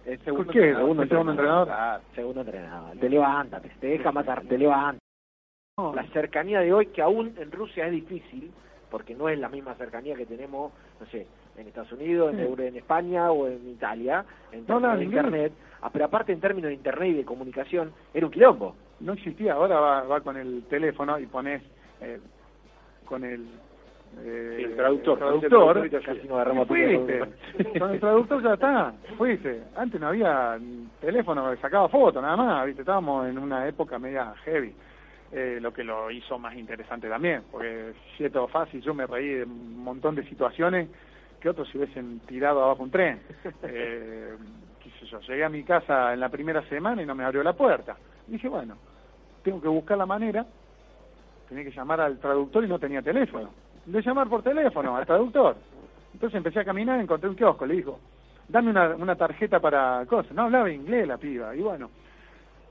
[0.05, 0.59] Es segundo ¿Qué?
[0.59, 0.81] entrenador.
[0.89, 1.67] ¿Segundo segundo entrenador?
[1.67, 2.03] Claro.
[2.13, 2.97] Segundo entrenador.
[2.97, 4.99] Te levanta, te, deja matar, te levanta.
[5.77, 8.51] La cercanía de hoy, que aún en Rusia es difícil,
[8.91, 11.25] porque no es la misma cercanía que tenemos, no sé,
[11.57, 12.43] en Estados Unidos, en, Sí.
[12.43, 15.03] Euro- en España o en Italia, en No, términos no, de.
[15.05, 15.53] Internet.
[15.81, 18.75] Ah, pero aparte en términos de Internet y de comunicación, era un quilombo.
[18.99, 21.63] No existía, ahora va, va con el teléfono y pones
[22.01, 22.19] eh,
[23.05, 23.47] con el,
[24.21, 25.17] eh, El traductor.
[25.17, 27.21] traductor Casi nos fuiste.
[27.21, 29.63] a con el traductor ya está, fuiste.
[29.75, 30.57] Antes no había
[31.01, 34.73] teléfono que sacaba foto, nada más, viste, estábamos en una época media heavy.
[35.31, 39.07] Eh, lo que lo hizo más interesante también, porque si es todo fácil, yo me
[39.07, 40.89] reí de un montón de situaciones
[41.41, 43.19] que otros se hubiesen tirado abajo un tren.
[43.63, 44.35] Eh,
[44.81, 47.41] qué sé yo, llegué a mi casa en la primera semana y no me abrió
[47.41, 47.97] la puerta.
[48.27, 48.77] Dije, bueno,
[49.43, 50.45] tengo que buscar la manera,
[51.49, 53.49] tenía que llamar al traductor y no tenía teléfono.
[53.85, 55.55] De llamar por teléfono al traductor.
[56.13, 57.99] Entonces empecé a caminar, encontré un kiosco, le dijo,
[58.47, 60.31] dame una, una tarjeta para cosas.
[60.33, 61.89] No hablaba inglés la piba, y bueno,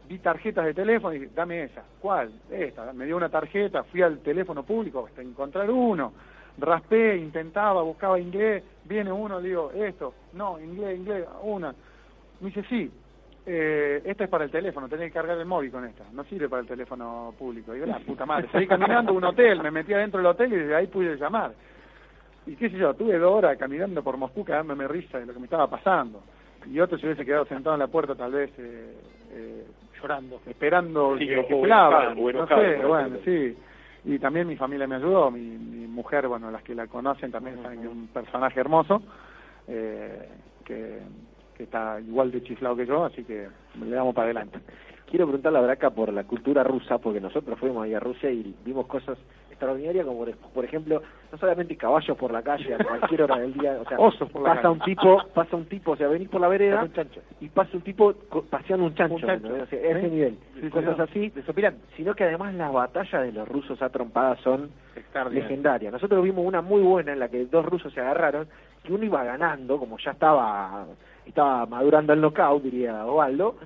[0.08, 1.82] vi tarjetas de teléfono y dije, dame esa.
[2.00, 2.32] ¿Cuál?
[2.50, 2.92] Esta.
[2.92, 6.12] Me dio una tarjeta, fui al teléfono público hasta encontrar uno.
[6.58, 11.74] Raspé, intentaba, buscaba inglés, viene uno, le digo, esto, no, inglés, inglés, una.
[12.40, 12.90] Me dice, sí,
[13.44, 16.48] eh, esta es para el teléfono, tenés que cargar el móvil con esta, no sirve
[16.48, 17.72] para el teléfono público.
[17.72, 20.56] Digo, la puta madre, seguí caminando a un hotel, me metí adentro del hotel y
[20.56, 21.52] desde ahí pude llamar.
[22.46, 25.38] Y qué sé yo, tuve dos horas caminando por Moscú cagándome risa de lo que
[25.38, 26.22] me estaba pasando.
[26.66, 28.94] Y otro se hubiese quedado sentado en la puerta tal vez eh,
[29.32, 29.64] eh,
[30.00, 33.56] llorando, esperando Sí, que, que enojado, No enojado, sé, bueno, sí.
[34.04, 37.62] Y también mi familia me ayudó, mi, mi mujer, bueno, las que la conocen también
[37.62, 39.02] saben que es un personaje hermoso,
[39.68, 40.28] eh,
[40.64, 41.00] que,
[41.62, 43.46] que está igual de chiflado que yo, así que
[43.80, 44.58] le damos para adelante.
[45.08, 48.54] Quiero preguntarle a Braca por la cultura rusa, porque nosotros fuimos ahí a Rusia y
[48.64, 49.18] vimos cosas
[49.50, 53.78] extraordinarias, como por, ejemplo, no solamente caballos por la calle a cualquier hora del día,
[53.80, 54.72] o sea, Osos por la pasa calle.
[54.74, 56.88] un tipo, pasa un tipo, o sea, venís por la vereda
[57.40, 58.14] y pasa un tipo
[58.48, 59.46] paseando un chancho, Un chancho.
[59.48, 59.62] ¿entendés?
[59.62, 61.30] O sea, ese nivel, Sí, cosas sí.
[61.30, 61.42] así,
[61.96, 64.70] sino que además las batallas de los rusos a trompadas son
[65.30, 65.92] legendarias.
[65.92, 68.48] Nosotros vimos una muy buena en la que dos rusos se agarraron,
[68.82, 70.86] que uno iba ganando, como ya estaba
[71.26, 73.56] estaba madurando el knockout, diría Ovaldo,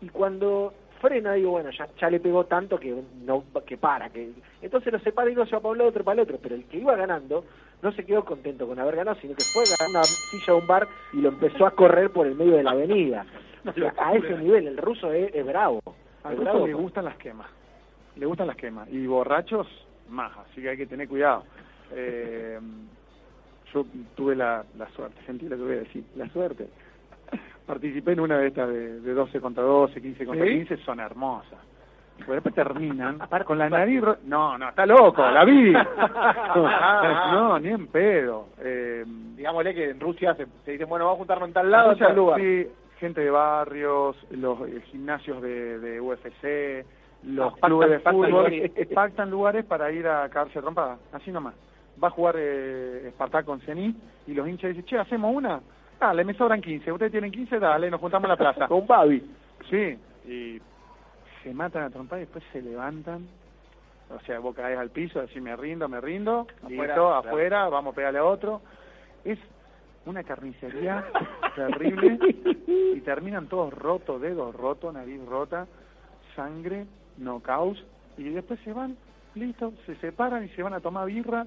[0.00, 2.94] y cuando frena, digo, bueno, ya, ya le pegó tanto que
[3.24, 4.30] no que para, que
[4.62, 6.64] entonces lo separa y se va para un lado, otro para el otro, pero el
[6.66, 7.44] que iba ganando
[7.82, 10.66] no se quedó contento con haber ganado, sino que fue a una silla de un
[10.66, 13.26] bar y lo empezó a correr por el medio de la avenida.
[13.64, 15.80] O sea, a ese nivel, el ruso es, es bravo.
[16.24, 16.66] Al ruso bravo.
[16.66, 17.46] le gustan las quemas.
[18.16, 18.88] Le gustan las quemas.
[18.90, 19.68] Y borrachos,
[20.08, 20.36] más.
[20.36, 21.44] Así que hay que tener cuidado.
[21.92, 22.58] Eh,
[23.72, 26.68] yo tuve la, la suerte, sentí lo que voy a decir, la suerte.
[27.66, 30.52] Participé en una de estas de, de 12 contra 12, 15 contra ¿Sí?
[30.52, 31.58] 15, son hermosas.
[32.18, 34.02] Pues después terminan con la nariz...
[34.24, 35.72] No, no, está loco, la vi.
[37.32, 38.48] no, ni en pedo.
[38.60, 39.04] Eh,
[39.36, 41.98] Digámosle que en Rusia se, se dicen, bueno, vamos a juntarnos en tal lado, en
[41.98, 42.38] tal lugar.
[42.40, 42.66] sí,
[43.00, 46.86] gente de barrios, los eh, gimnasios de, de UFC,
[47.24, 48.70] los Ah, pactan- clubes de pactan fútbol, lugares.
[48.94, 51.54] pactan lugares para ir a cagarse a trompada, así nomás.
[52.02, 53.12] Va a jugar eh,
[53.44, 53.96] con Zenit
[54.26, 55.60] y los hinchas dicen, che, ¿hacemos una?
[56.02, 58.66] Dale, me sobran 15, ustedes tienen 15, dale, nos juntamos en la plaza.
[58.68, 59.22] Con Babi.
[59.70, 59.96] Sí,
[60.26, 60.60] y
[61.44, 63.28] se matan a trompada y después se levantan.
[64.10, 67.14] O sea, vos caes al piso, decís me rindo, me rindo, Afuera, listo, claro.
[67.14, 68.62] afuera, vamos a pegarle a otro.
[69.24, 69.38] Es
[70.04, 71.04] una carnicería
[71.54, 72.18] terrible
[72.66, 75.68] y terminan todos rotos, dedos rotos, nariz rota,
[76.34, 76.84] sangre,
[77.16, 77.80] knockouts
[78.18, 78.96] y después se van,
[79.36, 81.46] listo, se separan y se van a tomar birra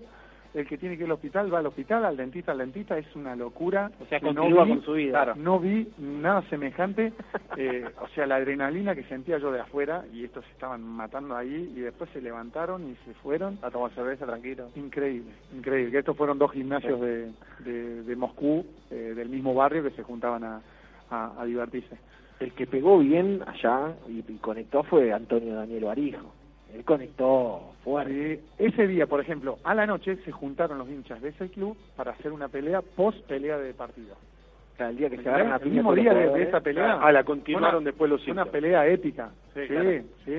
[0.56, 3.16] el que tiene que ir al hospital va al hospital, al dentista al dentista, es
[3.16, 3.92] una locura.
[4.00, 5.34] O sea, no continúa vi- con su vida.
[5.36, 7.14] No vi nada semejante,
[7.58, 11.36] eh, o sea, la adrenalina que sentía yo de afuera y estos se estaban matando
[11.36, 13.60] ahí y después se levantaron y se fueron.
[13.62, 14.70] A tomar cerveza, tranquilo.
[14.76, 15.92] Increíble, increíble.
[15.92, 20.04] Que estos fueron dos gimnasios de, de, de Moscú, eh, del mismo barrio, que se
[20.04, 20.62] juntaban a,
[21.10, 21.98] a, a divertirse.
[22.40, 26.34] El que pegó bien allá y, y conectó fue Antonio Daniel Barijo.
[26.76, 28.34] Él conectó fuerte.
[28.34, 31.78] Eh, ese día, por ejemplo, a la noche se juntaron los hinchas de ese club
[31.96, 34.16] para hacer una pelea post pelea de partido.
[34.16, 37.00] O sea, el día que se agarran a el mismo día de, esa pelea.
[37.02, 38.48] Ah, la continuaron Una- después los Una hinchas.
[38.50, 39.30] pelea épica.
[39.54, 39.90] Sí, Sí, claro.
[40.26, 40.34] sí.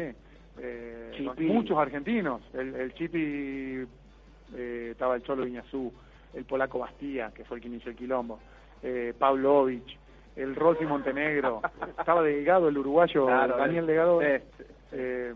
[0.58, 2.42] Eh, muchos argentinos.
[2.54, 3.86] El, el Chipi,
[4.54, 5.92] eh, estaba el Cholo Iñazú,
[6.34, 8.38] el polaco Bastía, que fue el que inició el quilombo,
[8.82, 9.98] eh, Pavlovich,
[10.36, 11.62] el Rolfi Montenegro,
[11.98, 14.22] estaba Delgado, el uruguayo Claro, Daniel eh, Delgado.
[14.22, 14.42] eh,
[14.92, 15.34] Eh,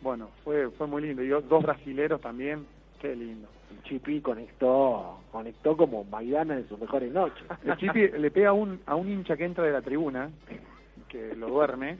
[0.00, 1.22] bueno, fue fue muy lindo.
[1.22, 2.66] Y dos brasileros también,
[3.00, 3.48] qué lindo.
[3.70, 7.44] El Chipi conectó, conectó como Maidana en sus mejores noches.
[7.64, 10.30] El Chipi le pega a un, a un hincha que entra de la tribuna,
[11.08, 11.98] que lo duerme,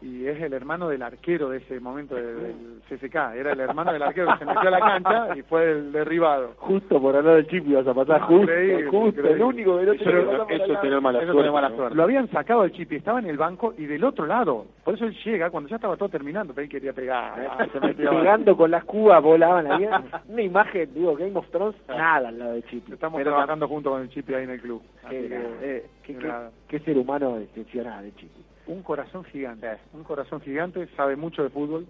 [0.00, 3.34] y es el hermano del arquero de ese momento de- del CSK.
[3.36, 6.52] Era el hermano del arquero que se metió a la cancha y fue el derribado.
[6.58, 9.32] Justo por hablar del Chipi vas a pasar, justo, Increíble, justo, increíble.
[9.32, 11.32] el único que no Eso- eso al tener mala Eso suerte.
[11.42, 11.76] tiene mala ¿no?
[11.76, 11.96] suerte.
[11.96, 14.66] Lo habían sacado el Chipi, estaba en el banco y del otro lado.
[14.84, 17.34] Por eso él llega, cuando ya estaba todo terminando, pero él quería pegar.
[17.72, 18.10] se metió.
[18.10, 19.88] Pegando con las cubas volaban ahí.
[20.28, 22.92] Una imagen, digo, Game of Thrones, nada al lado de Chipi.
[22.92, 24.80] Estamos Pero trabajando junto con el Chipi ahí en el club.
[25.10, 26.50] Qué, que, eh, qué, qué- nada.
[26.68, 28.42] qué ser humano excepcional el Chipi.
[28.68, 31.86] Un corazón gigante, un corazón gigante, sabe mucho de fútbol,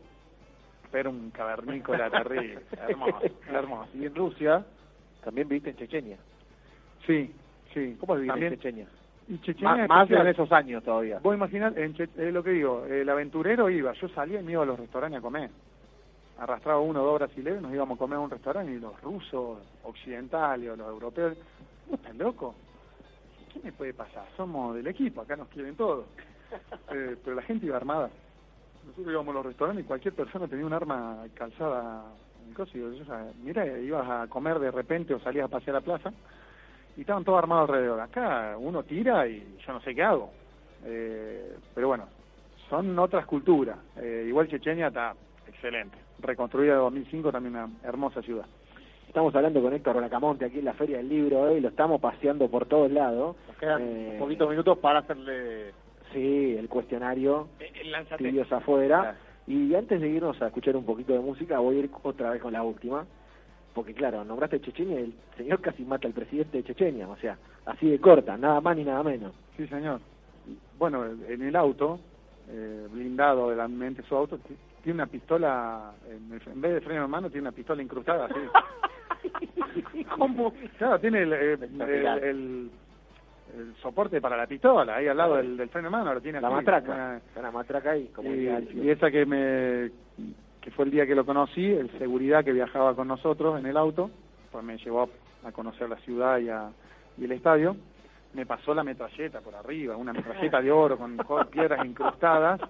[0.91, 3.91] pero un cavernícola terrible, hermoso, hermoso.
[3.95, 4.65] Y en Rusia
[5.23, 6.17] también viviste en Chechenia.
[7.07, 7.33] Sí,
[7.75, 7.97] sí.
[8.01, 8.87] ¿Cómo vivir También- en Chechenia?
[9.29, 10.23] Y más especial.
[10.23, 11.19] en esos años todavía.
[11.23, 14.53] Vos imaginás, en Che- eh, lo que digo, el aventurero iba, yo salía y me
[14.53, 15.51] iba a los restaurantes a comer.
[16.39, 19.59] Arrastraba uno o dos brasileños, nos íbamos a comer a un restaurante y los rusos,
[19.83, 21.37] occidentales o los europeos,
[21.91, 22.55] ¿vos estás loco?
[23.53, 24.25] ¿Qué me puede pasar?
[24.35, 26.07] Somos del equipo, acá nos quieren todos.
[26.91, 28.09] Eh, pero la gente iba armada.
[28.87, 32.05] Nosotros íbamos a los restaurantes y cualquier persona tenía un arma calzada
[32.47, 32.77] en coso.
[32.77, 33.05] Y yo, yo,
[33.43, 36.13] mira, ibas a comer de repente o salías a pasear a la plaza
[36.97, 38.01] y estaban todos armados alrededor.
[38.01, 40.31] Acá uno tira y yo no sé qué hago.
[40.85, 42.07] Eh, pero bueno,
[42.71, 43.79] son otras culturas.
[43.97, 45.15] Eh, igual Chechenia está
[45.47, 45.97] excelente.
[46.21, 48.47] Reconstruida en 2005, también una hermosa ciudad.
[49.07, 52.49] Estamos hablando con Héctor Bracamonte aquí en la Feria del Libro hoy, lo estamos paseando
[52.49, 53.37] por todos lados.
[53.47, 55.73] Nos quedan Eh, un poquitos minutos para hacerle...
[56.13, 58.25] Sí, el cuestionario, El lánzate.
[58.25, 59.17] tibios afuera.
[59.47, 62.43] Y antes de irnos a escuchar un poquito de música, voy a ir otra vez
[62.43, 63.07] con la última.
[63.75, 67.39] Porque claro, nombraste Chechenia y el señor casi mata al presidente de Chechenia, o sea,
[67.67, 69.33] así de corta, nada más ni nada menos.
[69.57, 70.01] Sí, señor.
[70.79, 72.01] Bueno, en el auto,
[72.49, 76.75] eh, blindado de la mente su auto, ti- tiene una pistola, en, el- en vez
[76.75, 78.35] de freno de mano, tiene una pistola incrustada así.
[80.19, 80.53] ¿Cómo?
[80.79, 81.81] Claro, tiene el, eh, el,
[82.25, 82.71] el-
[83.57, 86.41] el soporte para la pistola, ahí al lado del, del freno de mano, lo tiene
[86.41, 89.91] La así, matraca, una- está la matraca ahí, como y, y esa que me
[90.61, 93.77] que fue el día que lo conocí, el seguridad que viajaba con nosotros en el
[93.77, 94.11] auto,
[94.51, 95.09] pues me llevó
[95.45, 96.71] a conocer la ciudad y, a-
[97.17, 97.77] y el estadio,
[98.35, 101.17] me pasó la metralleta por arriba, una metralleta de oro con
[101.51, 102.61] piedras incrustadas.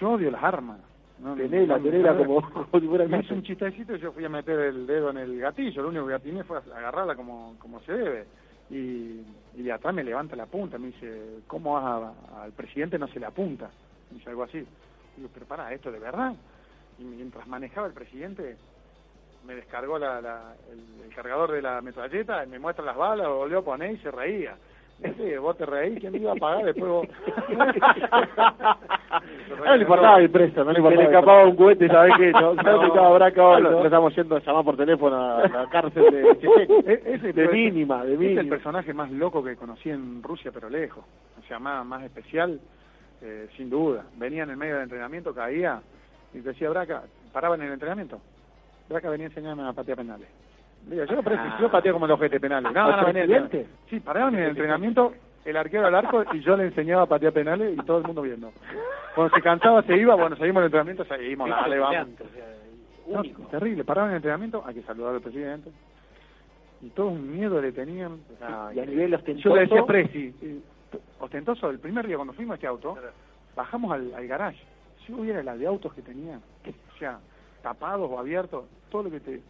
[0.00, 0.78] Yo odio las armas.
[1.18, 2.40] No, Tenela, no, tenela no, como,
[2.70, 3.34] como si fuera me hizo macho.
[3.34, 6.14] un chistecito y yo fui a meter el dedo en el gatillo, lo único que
[6.14, 8.24] atiné fue agarrarla como, como se debe.
[8.70, 9.20] Y,
[9.54, 13.18] y de atrás me levanta la punta, me dice, ¿cómo a- al presidente no se
[13.20, 13.70] le apunta?
[14.10, 14.64] Me dice algo así.
[15.16, 16.34] Digo, pero pará, ¿esto de verdad?
[16.98, 18.56] Y mientras manejaba el presidente,
[19.44, 23.58] me descargó la, la- el, el cargador de la metralleta, me muestra las balas, volvió
[23.58, 24.56] a poner y se reía.
[25.02, 27.06] Ese, vos te reís, ¿quién me iba a pagar después vos?
[29.66, 30.90] No le importaba el preso, no le Se importaba.
[30.90, 32.30] le el escapaba un cohete, ¿sabes qué?
[32.32, 32.62] No, No.
[32.62, 33.62] ¿Sabes que estaba braca hoy?
[33.62, 33.70] No.
[33.70, 36.30] Lo estamos yendo a llamar por teléfono a la cárcel de.
[36.86, 38.56] E- de mínima, de Es el mínima.
[38.56, 41.04] personaje más loco que conocí en Rusia, pero lejos.
[41.38, 42.60] O sea, más, más especial,
[43.22, 44.04] eh, sin duda.
[44.16, 45.80] Venía en el medio del entrenamiento, caía
[46.32, 48.20] y decía, Braca, paraba en el entrenamiento.
[48.88, 50.28] Braca venía a enseñarme a patear penales.
[50.88, 51.58] Yo no parece, Ah.
[51.60, 52.72] yo pateo como el ojete penales.
[52.72, 53.66] No, ¿Al no, presidente?
[53.88, 55.12] Sí, paraban en el entrenamiento,
[55.44, 58.22] el arquero al arco y yo le enseñaba a patear penales y todo el mundo
[58.22, 58.52] viendo.
[59.14, 62.08] Cuando se cansaba, se iba, bueno, seguimos el entrenamiento, seguimos, dale, vamos.
[63.08, 65.70] No, terrible, paraban en el entrenamiento, hay que saludar al presidente.
[66.82, 68.18] Y todo un miedo le tenían.
[68.74, 69.48] y a nivel ostentoso.
[69.50, 70.60] Yo le decía Presi, eh,
[71.20, 72.96] ostentoso, el primer día cuando fuimos a este auto,
[73.54, 74.62] bajamos al, al garage.
[75.06, 77.18] Si hubiera la de autos que tenía, o sea,
[77.62, 79.40] tapados o abiertos, todo lo que te,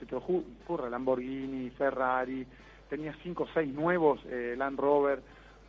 [0.00, 2.44] se te ocurra, Lamborghini, Ferrari,
[2.88, 5.20] tenía cinco o seis nuevos, eh, Land Rover,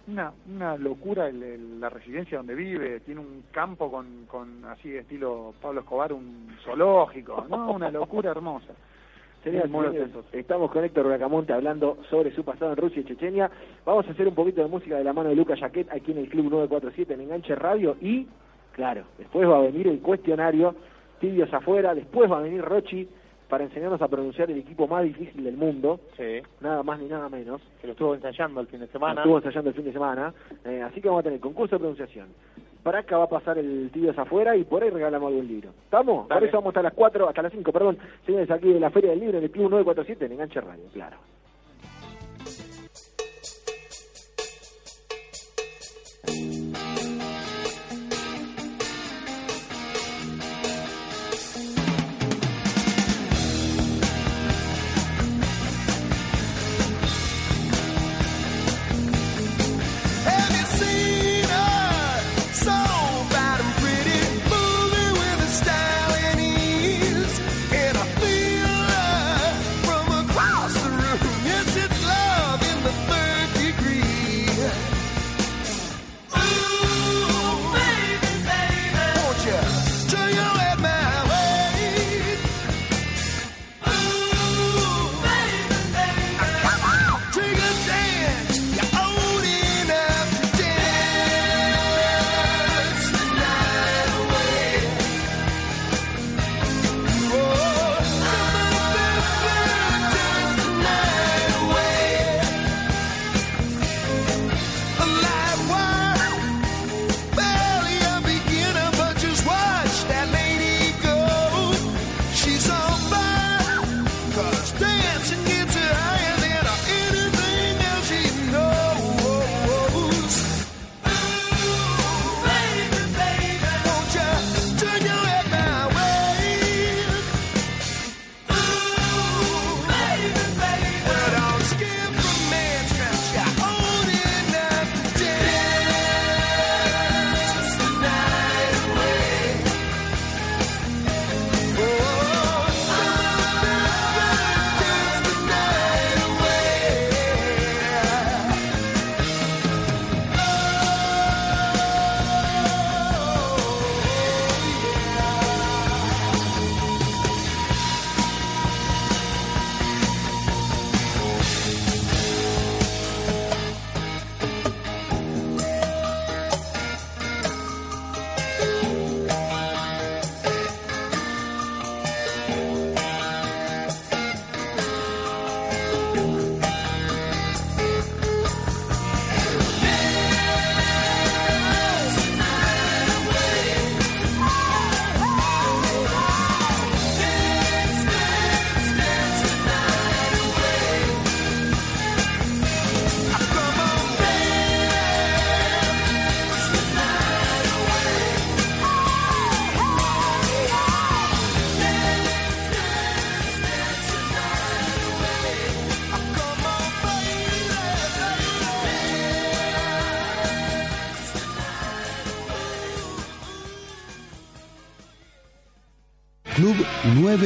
[0.07, 4.89] una, una locura el- el- la residencia donde vive, tiene un campo con, con así
[4.89, 8.73] de estilo Pablo Escobar, un zoológico, no, una locura hermosa.
[10.01, 10.25] Atentos.
[10.33, 13.49] estamos con Héctor Bracamonte hablando sobre su pasado en Rusia y Chechenia.
[13.85, 16.19] Vamos a hacer un poquito de música de la mano de Lucas Jaquet aquí en
[16.19, 18.27] el Club 947 en Enganche Radio y,
[18.73, 20.75] claro, después va a venir el cuestionario,
[21.19, 23.07] tibios afuera, después va a venir Rochi
[23.51, 27.27] para enseñarnos a pronunciar el equipo más difícil del mundo, Sí, nada más ni nada
[27.27, 27.61] menos.
[27.81, 29.21] que lo estuvo ensayando el fin de semana.
[29.21, 30.33] Estuvo ensayando el fin de semana,
[30.63, 32.27] eh, así que vamos a tener concurso de pronunciación.
[32.81, 35.71] Para acá va a pasar el tibios afuera y por ahí regalamos algún libro.
[35.83, 36.27] ¿Estamos?
[36.27, 36.47] Por Dale.
[36.47, 39.19] eso vamos hasta las 4, hasta las 5, perdón, señores, aquí de la Feria del
[39.19, 41.17] Libro en el Club 947 en Enganche Radio, claro.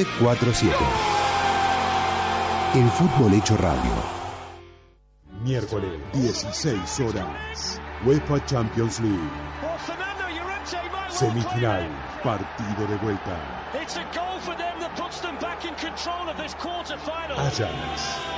[0.04, 0.76] 947.
[2.74, 3.94] El fútbol hecho radio.
[5.42, 7.80] Miércoles, 16 horas.
[8.04, 9.32] UEFA Champions League.
[11.08, 11.88] Semifinal,
[12.22, 13.40] partido de vuelta.
[13.82, 17.40] It's a goal for them that puts them back in control of this quarter final.
[17.40, 18.36] Ajax.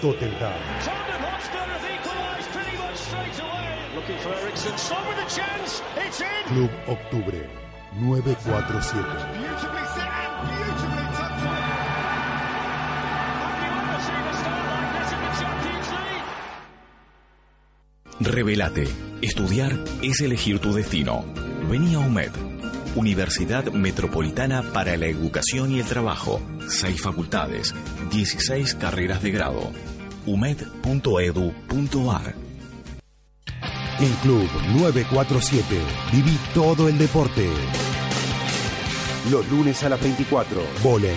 [0.00, 0.32] Tottenham,
[0.80, 3.78] Tottenham Hotspur have equalised pretty much straight away.
[3.94, 4.78] Looking for Ericsson.
[4.78, 5.82] Son with a chance.
[5.96, 6.44] It's in.
[6.46, 7.46] Club Octubre,
[8.00, 9.04] 947.
[9.04, 11.62] Beautifully set and beautifully tucked away.
[13.40, 15.88] Have you ever seen a start like this in the Champions
[18.18, 18.34] League?
[18.34, 18.86] Revelate.
[19.22, 19.72] Estudiar
[20.02, 21.24] es elegir tu destino.
[21.68, 22.32] Vení a UMED.
[22.96, 26.40] Universidad Metropolitana para la Educación y el Trabajo.
[26.68, 27.74] Seis facultades.
[28.10, 29.70] 16 carreras de grado.
[30.26, 31.54] umed.edu.ar
[33.98, 35.80] En Club 947
[36.12, 37.48] viví todo el deporte.
[39.30, 40.60] Los lunes a las 24.
[40.82, 41.16] Voley.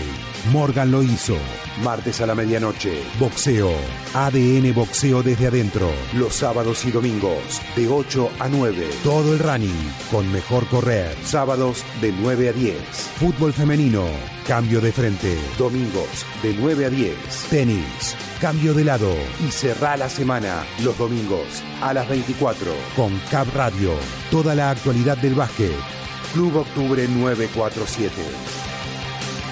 [0.52, 1.36] Morgan lo hizo.
[1.84, 3.04] Martes a la medianoche.
[3.20, 3.72] Boxeo.
[4.14, 5.92] ADN Boxeo desde adentro.
[6.14, 7.62] Los sábados y domingos.
[7.76, 8.88] De 8 a 9.
[9.04, 9.92] Todo el running.
[10.10, 11.18] Con mejor correr.
[11.26, 12.78] Sábados de 9 a 10.
[13.20, 14.06] Fútbol femenino.
[14.48, 15.38] Cambio de frente.
[15.58, 17.14] Domingos de 9 a 10.
[17.50, 18.16] Tenis.
[18.40, 19.14] Cambio de lado.
[19.46, 20.64] Y cerrá la semana.
[20.82, 22.72] Los domingos a las 24.
[22.96, 23.92] Con Cap Radio.
[24.32, 25.97] Toda la actualidad del básquet.
[26.34, 28.14] Club Octubre 947.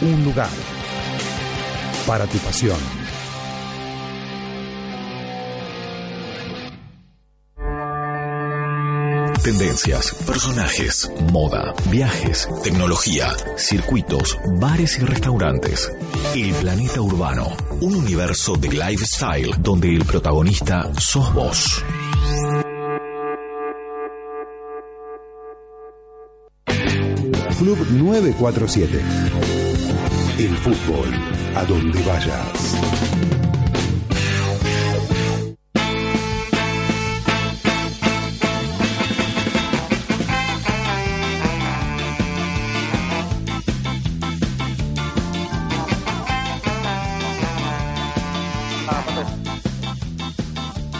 [0.01, 0.49] un lugar
[2.05, 2.77] para tu pasión.
[9.43, 15.91] Tendencias, personajes, moda, viajes, tecnología, circuitos, bares y restaurantes.
[16.33, 21.83] El planeta urbano, un universo de lifestyle donde el protagonista sos vos.
[27.65, 29.01] Club 947.
[30.37, 31.09] El fútbol,
[31.55, 32.75] a donde vayas.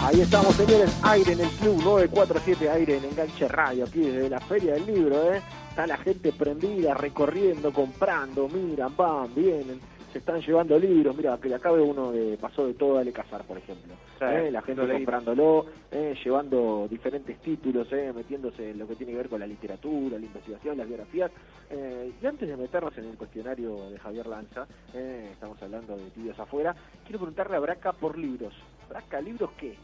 [0.03, 4.39] Ahí estamos, señores, aire en el Club 947, aire en Enganche Radio, aquí desde la
[4.39, 5.43] Feria del Libro, ¿eh?
[5.75, 9.81] Está la gente prendida, recorriendo, comprando, miran, van, vienen,
[10.13, 13.43] se están llevando libros, mira, que le acabe uno de Pasó de todo, dale cazar,
[13.43, 13.93] por ejemplo.
[14.17, 14.51] Sí, ¿eh?
[14.51, 16.15] La gente comprándolo, ¿eh?
[16.23, 18.13] llevando diferentes títulos, ¿eh?
[18.15, 21.29] metiéndose en lo que tiene que ver con la literatura, la investigación, las biografías.
[21.69, 25.31] Eh, y antes de meternos en el cuestionario de Javier Lanza, ¿eh?
[25.33, 26.73] estamos hablando de tibios afuera,
[27.03, 28.53] quiero preguntarle a Braca por libros.
[28.87, 29.75] Braca, ¿libros qué?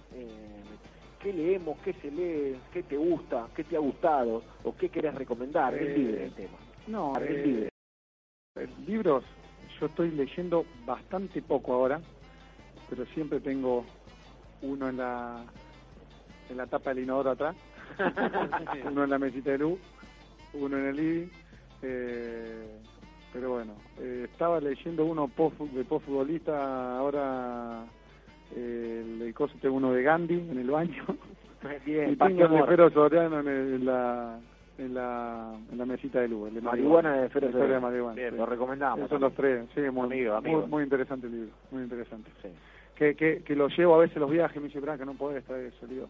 [1.22, 1.78] ¿Qué leemos?
[1.80, 2.60] ¿Qué se lee?
[2.74, 3.48] ¿Qué te gusta?
[3.56, 4.44] ¿Qué te ha gustado?
[4.64, 5.74] ¿O qué querés recomendar?
[5.76, 6.58] es Eh, libre el tema.
[6.88, 7.70] No, Es eh, libre.
[8.56, 9.24] eh, libros,
[9.80, 12.02] yo estoy leyendo bastante poco ahora,
[12.90, 13.86] pero siempre tengo
[14.62, 15.46] uno en la
[16.50, 17.56] en la tapa del inodoro atrás,
[18.86, 19.80] uno en la mesita de luz,
[20.54, 21.28] uno en el living,
[21.82, 22.78] eh,
[23.32, 27.86] pero bueno, eh, estaba leyendo uno post, de postfutbolista, ahora
[28.56, 31.04] el, el coso tengo uno de Gandhi en el baño,
[31.86, 32.68] Bien, y tengo el de amor.
[32.70, 34.40] Fero Soriano en, el- en la
[34.78, 36.48] en la, en la mesita de luz.
[36.48, 37.88] el de Marihuana de Fero La historia de Soriano.
[37.88, 38.16] marihuana.
[38.16, 38.38] Bien, sí.
[38.38, 40.68] lo recomendamos Esos son los tres, sí, muy, Amigo, muy- amigo.
[40.68, 42.32] muy, interesante el libro, muy interesante.
[42.96, 45.66] Que, que, que lo llevo a veces los viajes, me dice, Branca, no podés traer
[45.68, 46.08] eso, digo.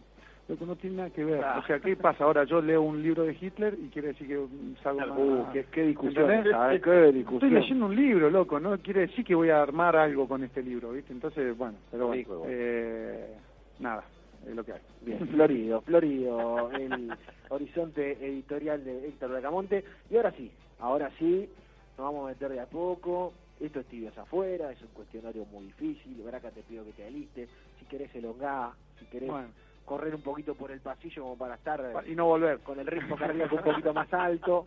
[0.52, 1.38] Lo que no tiene nada que ver.
[1.38, 1.60] Claro.
[1.60, 2.24] O sea, ¿qué pasa?
[2.24, 4.38] Ahora yo leo un libro de Hitler y quiere decir que
[4.82, 5.18] salgo más...
[5.18, 6.44] Uh, qué, qué discusión.
[6.50, 6.82] ¿sabes?
[6.82, 7.48] Qué discusión.
[7.48, 10.62] Estoy leyendo un libro, loco, no quiere decir que voy a armar algo con este
[10.62, 11.10] libro, ¿viste?
[11.10, 12.50] Entonces, bueno, pero bueno, Rico, igual.
[12.52, 13.34] eh,
[13.78, 14.04] nada,
[14.46, 14.80] es lo que hay.
[15.00, 17.14] Bien, florido, florido el
[17.48, 19.82] horizonte editorial de Héctor Bracamonte.
[20.10, 21.48] Y ahora sí, ahora sí,
[21.96, 23.32] nos vamos a meter de a poco.
[23.58, 26.22] Esto es tibios afuera, es un cuestionario muy difícil.
[26.26, 27.48] Braca, te pido que te alistes.
[27.78, 29.48] Si querés elongar, si querés Bueno.
[29.84, 32.60] Correr un poquito por el pasillo como para estar eh, Y no volver.
[32.60, 34.64] con el ritmo cardíaco un poquito más alto.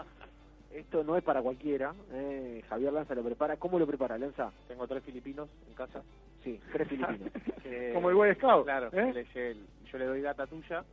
[0.72, 1.94] Esto no es para cualquiera.
[2.12, 3.56] eh, Javier Lanza lo prepara.
[3.58, 4.52] ¿Cómo lo prepara, Lanza?
[4.68, 6.04] Tengo tres filipinos en casa.
[6.44, 7.32] Sí, tres filipinos.
[7.68, 9.12] Eh, Como el Boy Scout, Claro, ¿eh?
[9.12, 9.56] le-
[9.92, 10.86] yo le doy data tuya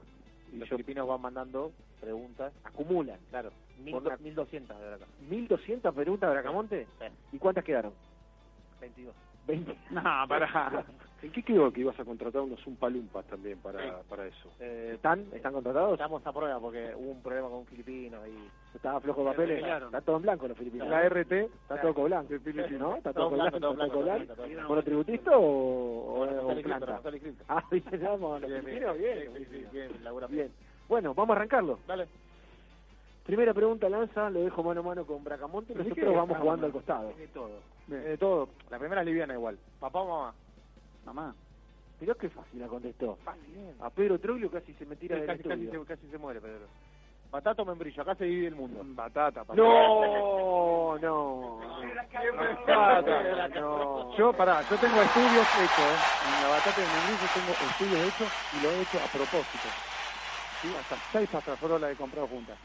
[0.50, 1.70] y los filipinos van mandando
[2.00, 2.54] preguntas.
[2.64, 3.20] Acumulan.
[3.28, 5.04] Claro, mil, Por la- 1200 de acá.
[5.28, 6.86] 1.200 preguntas de Bracamonte.
[7.30, 7.92] ¿Y cuántas quedaron?
[8.80, 9.14] 22.
[9.46, 9.76] 20.
[9.90, 10.84] No, para.
[11.22, 14.50] ¿En qué quedó que ibas a contratar unos Umpalumpas también para, para eso?
[14.58, 15.24] Eh, ¿Están?
[15.32, 15.92] ¿Están contratados?
[15.92, 18.76] Estamos a prueba porque hubo un problema con un filipino y...
[18.76, 19.58] ¿Estaba flojo de papeles?
[19.62, 19.86] Claro.
[19.86, 20.88] Está todo en blanco los filipinos.
[20.88, 22.32] La RT Está todo con blanco.
[22.32, 22.96] ¿No?
[22.96, 23.60] ¿Está Todo todo blanco, blanco?
[23.60, 24.34] todo ¿Está todo blanco, blanco?
[24.34, 24.68] todo blanco.
[24.68, 27.00] ¿Monotributista o, o, o planta?
[27.48, 29.18] Ah, bien, vamos, los Bien, filipinos, bien.
[29.18, 30.50] bien, sí, sí, bien, labura Bien.
[30.88, 31.78] Bueno, vamos a arrancarlo.
[31.86, 32.08] Dale.
[33.24, 35.72] Primera pregunta, Lanza, lo dejo mano a mano con Bracamonte.
[35.72, 37.12] ¿Pero de Nosotros vamos jugando al costado.
[37.16, 37.60] De todo.
[37.86, 38.48] De todo.
[38.70, 39.56] La primera es liviana igual.
[39.78, 40.34] ¿Papá o mamá?
[41.04, 41.34] Mamá.
[42.00, 43.16] Mirá qué fácil la contestó.
[43.24, 43.74] Fácil.
[43.80, 45.80] A Pedro Troglio casi se me tira Sí, del casi, casi, estudio.
[45.82, 46.66] se, casi se muere, Pedro.
[47.30, 48.82] Batata o membrillo, acá se divide el mundo.
[48.84, 49.54] Batata, papá.
[49.54, 51.60] No, no.
[52.66, 53.48] Batata.
[53.60, 54.16] No.
[54.16, 55.98] Yo, pará, yo tengo estudios hechos, ¿eh?
[56.26, 59.68] En la batata de membrillo tengo estudios hechos y lo he hecho a propósito.
[60.60, 60.68] ¿Sí?
[60.78, 62.58] Hasta seis pastaforas he comprado juntas.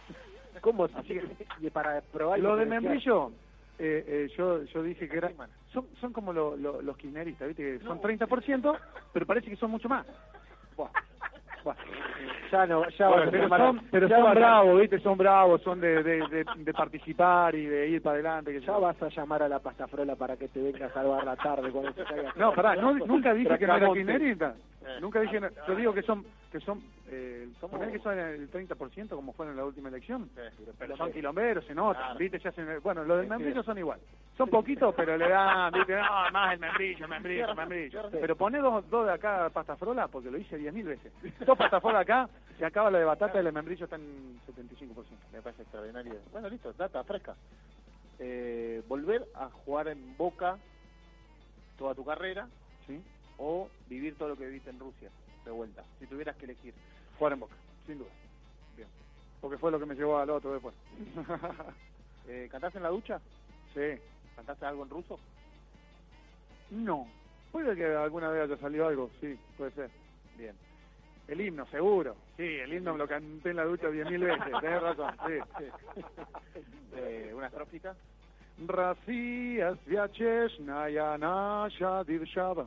[0.62, 0.86] ¿Cómo?
[0.86, 1.20] Así
[1.62, 3.32] que para probar y Lo de membrillo,
[3.80, 5.32] eh, eh, yo, yo dije que era...
[5.74, 7.80] Son, son como lo- lo- los kirchneristas, ¿viste?
[7.80, 8.78] Que son 30%,
[9.14, 10.06] pero parece que son mucho más.
[10.76, 10.90] Buah.
[11.64, 11.76] Buah.
[12.52, 15.00] Ya no, ya Bueno, pero son, pero ya son vas a- bravos, ¿viste?
[15.00, 18.54] Son bravos, son de, de, de, de participar y de ir para adelante.
[18.54, 21.36] Que Ya vas a llamar a la pastafrola para que te venga a salvar la
[21.36, 22.32] tarde cuando se caiga.
[22.38, 24.56] No, pará, no- nunca dije que no era kirchnerista.
[25.02, 29.16] Nunca dije, no- yo digo que son, que son, eh, poner que son el 30%
[29.16, 30.30] como fueron en la última elección.
[30.78, 32.40] Pero son quilomberos, se nota, ¿viste?
[32.40, 34.00] Ya se, bueno, los del membrillo son igual.
[34.38, 35.96] Son poquitos, pero le dan, ¿viste?
[35.96, 38.02] No, más el membrillo, el membrillo, el membrillo.
[38.12, 41.12] Pero poné dos, dos de acá pastafrola, porque lo hice 10.000 veces.
[41.46, 45.18] Dos pastafrola acá, se acaba la de batata y el membrillo está en 75%.
[45.32, 46.20] Me parece extraordinario.
[46.32, 47.36] Bueno, listo, data fresca.
[48.20, 50.58] Eh, volver a jugar en Boca
[51.78, 52.48] toda tu carrera
[52.88, 53.00] ¿Sí?
[53.39, 55.11] o vivir todo lo que viviste en Rusia
[55.45, 56.75] de vuelta, si tuvieras que elegir.
[57.19, 57.55] Jugar en Boca,
[57.87, 58.11] sin duda.
[58.77, 58.89] Bien.
[59.41, 60.75] Porque fue lo que me llevó al otro después.
[62.29, 63.21] Eh, ¿Cantás en la ducha?
[63.75, 64.01] Sí.
[64.37, 65.19] ¿Cantaste algo en ruso?
[66.71, 67.07] No.
[67.51, 69.91] Puede que alguna vez haya salido algo, sí, puede ser.
[70.39, 70.57] Bien.
[71.29, 72.17] El himno, seguro.
[72.37, 75.35] Sí, el himno me lo canté en la ducha diez mil veces, tenés razón, sí,
[75.59, 75.65] sí.
[76.95, 77.95] Eh, ¿Una estrófica?
[78.67, 82.67] Россия свячешная наша держава,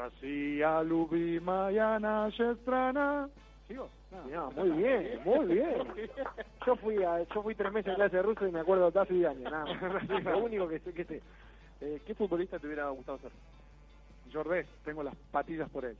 [0.00, 3.28] Racía Lubi Mayana Shestrana.
[3.68, 3.90] ¿Sigo?
[4.10, 5.74] Ah, no, no, muy bien, muy bien.
[6.66, 9.18] Yo fui a, yo fui tres meses en clase de ruso y me acuerdo casi
[9.18, 10.24] de años, nada más.
[10.24, 11.22] Lo único que sé, que sé.
[11.80, 13.30] Eh, ¿Qué futbolista te hubiera gustado ser?
[14.32, 15.96] Jordés, tengo las patillas por él.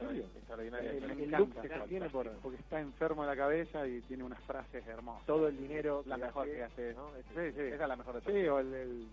[0.00, 1.86] Extraordinario.
[1.88, 5.26] Tiene por, porque está enfermo de la cabeza y tiene unas frases hermosas.
[5.26, 7.10] Todo el dinero, la mejor que hace, ¿no?
[7.34, 7.60] Sí, sí.
[7.60, 8.40] Esa es la mejor de todas.
[8.40, 9.08] Sí, o el, el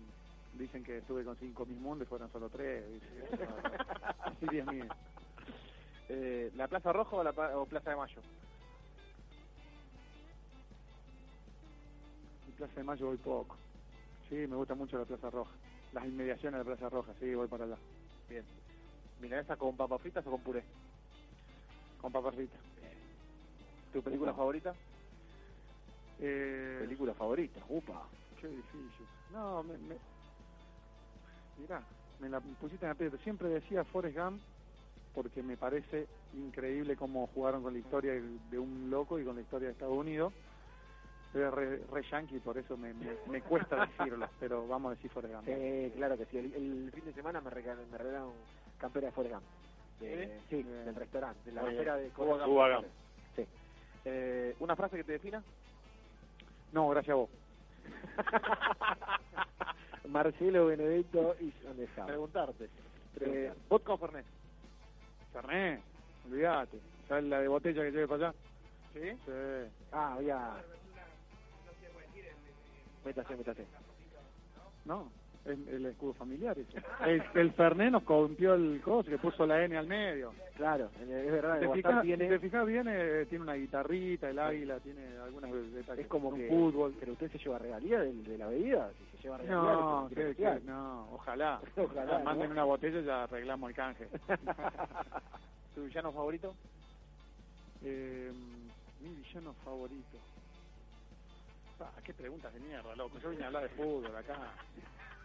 [0.54, 2.84] dicen que estuve con cinco mil mundos y fueron solo tres.
[4.20, 4.84] Así Dios mío.
[6.08, 8.20] Eh, ¿La Plaza Roja o la o Plaza de Mayo?
[12.56, 13.56] Plaza de Mayo voy poco.
[14.28, 15.52] Sí, me gusta mucho la Plaza Roja.
[15.92, 17.76] Las inmediaciones de la Plaza Roja, sí, voy para allá.
[18.28, 18.44] Bien.
[19.20, 20.64] ¿Milanesa con papas fritas o con puré?
[22.00, 22.58] Con papas fritas.
[23.92, 24.38] ¿Tu película Upa.
[24.38, 24.74] favorita?
[26.20, 28.02] Eh, Película favorita, upa.
[28.40, 29.06] Qué difícil.
[29.32, 29.96] No, me, me...
[31.58, 31.82] Mirá,
[32.20, 33.16] me la pusiste en aprieto.
[33.18, 34.40] Siempre decía Forrest Gump
[35.14, 39.42] porque me parece increíble cómo jugaron con la historia de un loco y con la
[39.42, 40.32] historia de Estados Unidos.
[41.34, 45.10] Es re, re yankee, por eso me, me, me cuesta decirlo, pero vamos a decir
[45.10, 45.46] Forrest Gump.
[45.48, 46.38] Eh, claro que sí.
[46.38, 48.32] El, el fin de semana me regalaron, me regalaron
[48.78, 49.44] campera de Forrest Gump.
[50.00, 50.84] De- Sí, Bien.
[50.86, 52.18] del restaurante, de la campera de Gump.
[52.20, 52.38] Hugo
[52.68, 52.86] Gump.
[53.36, 53.46] Sí.
[54.04, 55.42] Eh, ¿Una frase que te defina?
[56.72, 57.28] No, gracias a vos.
[60.08, 61.50] Marcelo Benedetto y.
[62.06, 62.06] Preguntarte.
[62.06, 62.70] Preguntarte.
[63.20, 64.26] Eh, ¿Vodka o Fernet?
[65.32, 65.82] Fernet,
[66.24, 66.80] olvídate.
[67.06, 68.38] ¿Sabes la de botella que lleve para allá?
[68.92, 69.10] ¿Sí?
[69.24, 69.72] Sí.
[69.92, 70.64] Ah, había...
[73.04, 73.66] Métase, métase.
[74.84, 75.10] No,
[75.50, 76.82] el, el escudo familiar ese.
[77.04, 80.32] El, el Fernet nos corrompió el coso, que puso la N al medio.
[80.56, 82.28] Claro, es verdad, Si te fijas, WhatsApp si tiene...
[82.28, 86.04] te fijas bien, eh, tiene una guitarrita, el águila, tiene algunas detalles.
[86.04, 86.48] Es como un que...
[86.48, 86.94] fútbol.
[86.98, 88.90] ¿Pero usted se lleva regalía de, de la bebida?
[88.98, 89.72] Si se lleva regalía...
[89.72, 91.60] No, que- que no, ojalá.
[91.76, 92.24] Ojalá, ¿no?
[92.24, 94.08] Manden una botella y ya arreglamos el canje.
[95.74, 96.54] ¿Tu villano favorito?
[97.84, 98.32] eh,
[99.00, 100.18] mi villano favorito.
[101.80, 103.20] Ah, qué preguntas de mierda, loco.
[103.20, 104.34] Yo vine a hablar de fútbol acá.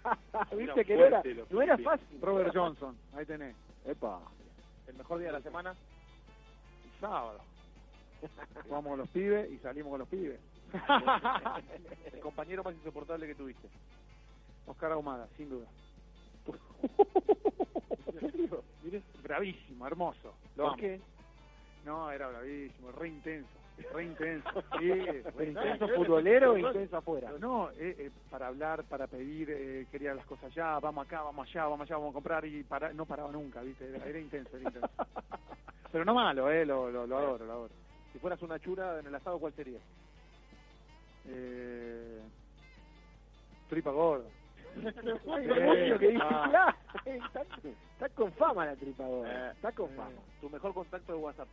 [0.57, 2.19] Viste que no era, no era fácil.
[2.21, 3.55] Robert Johnson, ahí tenés.
[3.85, 4.19] Epa.
[4.87, 5.71] ¿El mejor día de la semana?
[5.71, 7.39] El sábado.
[8.63, 10.39] Jugamos con los pibes y salimos con los pibes.
[12.13, 13.67] ¿El compañero más insoportable que tuviste?
[14.65, 15.67] Oscar Ahumada, sin duda.
[19.23, 20.33] Bravísimo, hermoso.
[20.55, 21.01] Lo ¿Por qué?
[21.85, 23.62] No, era bravísimo, re intenso.
[23.93, 24.49] Re intenso.
[24.79, 27.31] Sí, re ¿Intenso futbolero o intenso afuera?
[27.39, 31.47] No, eh, eh, para hablar, para pedir, eh, quería las cosas ya, vamos acá, vamos
[31.47, 33.87] allá, vamos allá, vamos a comprar y para, no paraba nunca, ¿viste?
[33.87, 34.89] Era, era intenso, era intenso.
[35.91, 36.65] Pero no malo, ¿eh?
[36.65, 37.73] Lo, lo, lo adoro, lo adoro.
[38.11, 39.79] Si fueras una chura en el asado, ¿cuál sería?
[41.25, 42.21] Eh,
[43.69, 44.29] tripa gorda.
[44.75, 46.75] Eh, que ah.
[47.05, 49.49] Está, está con fama la tripa ahora.
[49.49, 50.19] Eh, Está con fama.
[50.41, 51.47] ¿Tu mejor contacto de WhatsApp?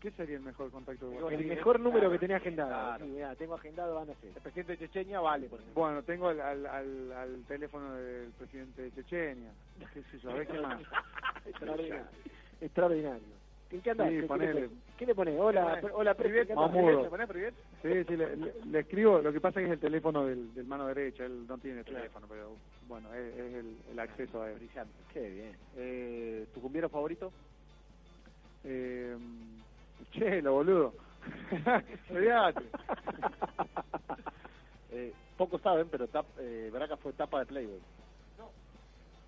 [0.00, 1.40] ¿Qué sería el mejor contacto de El WhatsApp?
[1.40, 2.68] mejor número que tenía agendado.
[2.70, 3.04] Claro.
[3.04, 4.28] Sí, mirá, tengo agendado, ah, no sé.
[4.28, 5.82] El presidente de Chechenia vale, por ejemplo.
[5.82, 9.50] Bueno, tengo al, al, al, al teléfono del presidente de Chechenia.
[9.92, 10.30] ¿Qué sé yo?
[10.30, 10.80] A ver qué más.
[11.46, 12.06] Extraordinario.
[12.60, 13.38] Extraordinario.
[13.70, 14.08] ¿En qué andás?
[14.08, 14.60] Sí, ¿Qué, qué ponele.
[14.62, 15.38] le, ¿Qué le pones?
[15.38, 16.48] Hola, ¿Qué le hola, Privet.
[16.48, 16.54] ¿Le
[17.10, 17.54] ponés Privet?
[17.82, 19.18] Sí, sí, le, le- le escribo.
[19.20, 21.24] Lo que pasa es que es el teléfono del, del mano derecha.
[21.24, 24.58] Él no tiene teléfono, pero bueno, es, es el, el acceso a él.
[24.58, 24.94] Brillante.
[25.12, 25.56] Qué bien.
[25.76, 27.32] Eh, ¿Tu cumbiero favorito?
[28.64, 29.16] Eh,
[30.12, 30.92] chelo, boludo.
[32.10, 32.64] Olvídate.
[34.90, 37.78] Eh, pocos saben, pero tap, eh, Braca fue tapa de Playboy.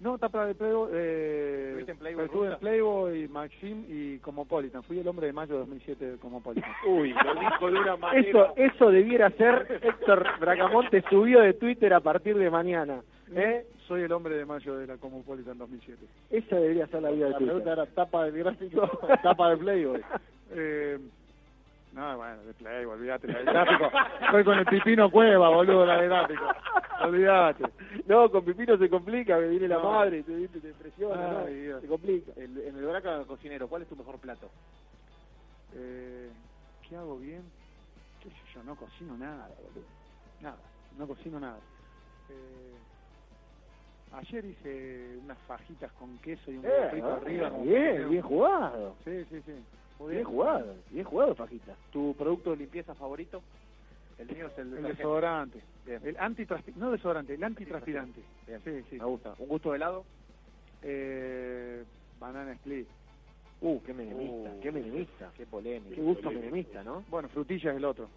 [0.00, 0.88] No, tapa de Playboy.
[0.94, 2.58] Eh, ¿Estuviste en Playboy, estuve en?
[2.58, 4.82] Playboy, Maxim y Cosmopolitan.
[4.82, 6.70] Fui el hombre de mayo de 2007 de Cosmopolitan.
[6.88, 8.28] Uy, lo dijo de una manera.
[8.28, 13.02] Eso, eso debiera ser Héctor Bracamonte subió de Twitter a partir de mañana.
[13.34, 13.66] ¿eh?
[13.86, 16.02] Soy el hombre de mayo de la Cosmopolitan 2007.
[16.30, 18.88] Esa debería ser la vida de La pregunta era tapa del gráfico,
[19.22, 20.00] tapa de Playboy.
[20.50, 20.98] Eh,
[21.92, 23.90] no, bueno, de Playboy, olvídate, la de gráfico.
[24.20, 26.44] Estoy con el Pipino Cueva, boludo, la de gráfico.
[27.02, 27.64] Olvídate.
[28.06, 31.44] No, con Pipino se complica, me viene la madre, te, te, te presiona,
[31.80, 32.32] se complica.
[32.36, 34.52] El- en el Braca cocinero, ¿cuál es tu mejor plato?
[35.72, 36.32] Eh,
[36.88, 37.50] ¿Qué hago bien?
[38.20, 38.62] ¿Qué sé yo?
[38.62, 39.86] No cocino nada, boludo.
[40.40, 40.58] Nada,
[40.96, 41.60] no cocino nada.
[42.28, 42.78] Eh,
[44.12, 47.50] ayer hice unas fajitas con queso y un Eh, frito arriba.
[47.50, 48.96] como- bien, bien jugado.
[49.04, 49.64] Sí, sí, sí.
[50.08, 51.74] Bien jugado, bien jugado, Fajita.
[51.92, 53.42] ¿Tu producto de limpieza favorito?
[54.18, 55.60] El mío es el, El desodorante.
[55.86, 56.00] Bien.
[56.04, 58.20] El antitranspirante, no desodorante, el antitranspirante.
[58.46, 58.60] Bien.
[58.64, 58.96] Sí, sí.
[58.98, 59.34] Me gusta.
[59.38, 60.04] ¿Un gusto de helado?
[60.82, 61.84] Eh,
[62.18, 62.86] banana split.
[63.62, 65.30] Uh, qué menemista, Uh, qué menemista.
[65.36, 65.94] Qué polémico.
[65.94, 67.04] Qué gusto menemista, ¿no?
[67.10, 68.08] Bueno, frutilla es el otro.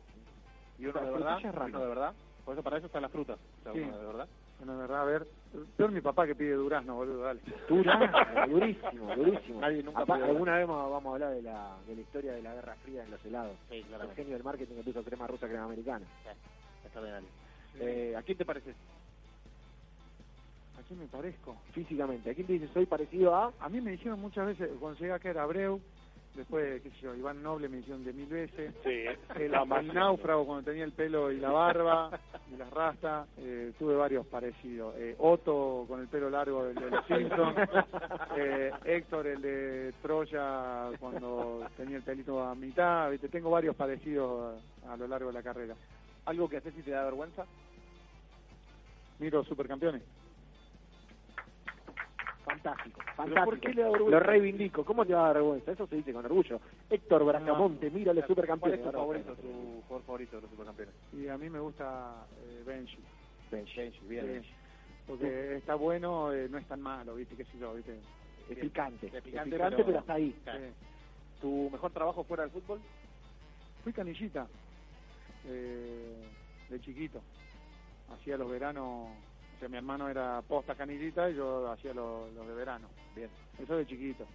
[0.80, 1.30] ¿Y uno de verdad?
[1.32, 1.70] frutilla es raro.
[1.70, 2.14] ¿Uno de verdad?
[2.46, 3.38] Por eso para eso están las frutas.
[3.60, 3.80] O sea, Sí.
[3.80, 4.28] uno de verdad.
[4.64, 5.28] Bueno, de verdad, a ver.
[5.76, 7.42] Peor mi papá que pide durazno, boludo, dale.
[7.68, 9.60] Durazno, durísimo, durísimo.
[9.60, 12.76] Nadie nunca alguna vez vamos a hablar de la, de la historia de la Guerra
[12.82, 13.58] Fría en los helados.
[13.70, 14.16] Sí, El claramente.
[14.22, 16.06] genio del marketing que puso crema rusa, crema americana.
[16.86, 17.28] Extraordinario.
[17.78, 18.76] Eh, ¿A quién te pareces?
[20.80, 21.58] ¿A quién me parezco?
[21.74, 23.52] Físicamente, ¿a quién te dice soy parecido a?
[23.60, 25.82] A mí me dijeron muchas veces, cuando llegué acá era Abreu,
[26.36, 28.74] después, qué sé yo, Iván Noble me dijeron de mil veces.
[28.84, 29.06] Sí.
[29.36, 32.20] El, el náufrago cuando tenía el pelo y la barba
[32.52, 34.96] y las rastas, eh, tuve varios parecidos.
[34.98, 37.58] Eh, Otto con el pelo largo, el de los Simpsons.
[38.38, 43.10] Eh, Héctor, el de Troya, cuando tenía el pelito a mitad.
[43.12, 43.30] ¿viste?
[43.30, 45.76] Tengo varios parecidos a, a lo largo de la carrera.
[46.26, 47.46] ¿Algo que haces si te da vergüenza?
[49.20, 50.02] Miro supercampeones.
[52.46, 53.46] Fantástico, ¿Pero fantástico.
[53.46, 54.20] por qué le da vergüenza?
[54.20, 54.84] Lo reivindico.
[54.86, 55.72] ¿Cómo te va a dar vergüenza?
[55.72, 56.60] Eso se dice con orgullo.
[56.90, 58.80] Héctor Bracamonte, ¿Cuál supercampeones.
[58.80, 60.94] es tu favorito, tu jugador favorito de los supercampeones?
[61.14, 62.98] Y a mí me gusta eh, Benji.
[63.52, 63.76] Benji.
[63.80, 64.26] Benji, bien.
[64.28, 64.50] Benji.
[65.08, 67.36] Porque está bueno, eh, no es tan malo, ¿viste?
[67.36, 67.98] ¿Qué sé yo, ¿viste?
[68.50, 69.08] Es picante.
[69.08, 70.36] Es Es picante, picante, pero- pero hasta ahí.
[70.44, 70.60] Claro.
[70.60, 70.66] Sí.
[71.42, 72.80] ¿Tu mejor trabajo fuera del fútbol?
[73.84, 74.48] Fui canillita
[75.46, 76.24] eh,
[76.70, 77.22] de chiquito.
[78.14, 79.10] Hacía los veranos,
[79.64, 82.88] sea, mi hermano era posta canillita y yo hacía los, los de verano.
[83.16, 83.30] Bien.
[83.62, 84.26] Eso de chiquito.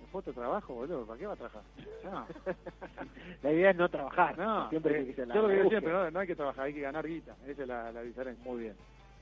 [0.00, 1.62] Después otro trabajo, boludo, ¿para qué va a trabajar?
[2.04, 2.26] No,
[3.42, 4.38] La idea es no trabajar.
[4.38, 4.68] no.
[4.70, 6.74] Siempre eh, que la yo lo que digo siempre, no, no hay que trabajar, hay
[6.74, 7.36] que ganar guita.
[7.46, 8.42] Esa es la, la diferencia.
[8.44, 8.74] Muy bien.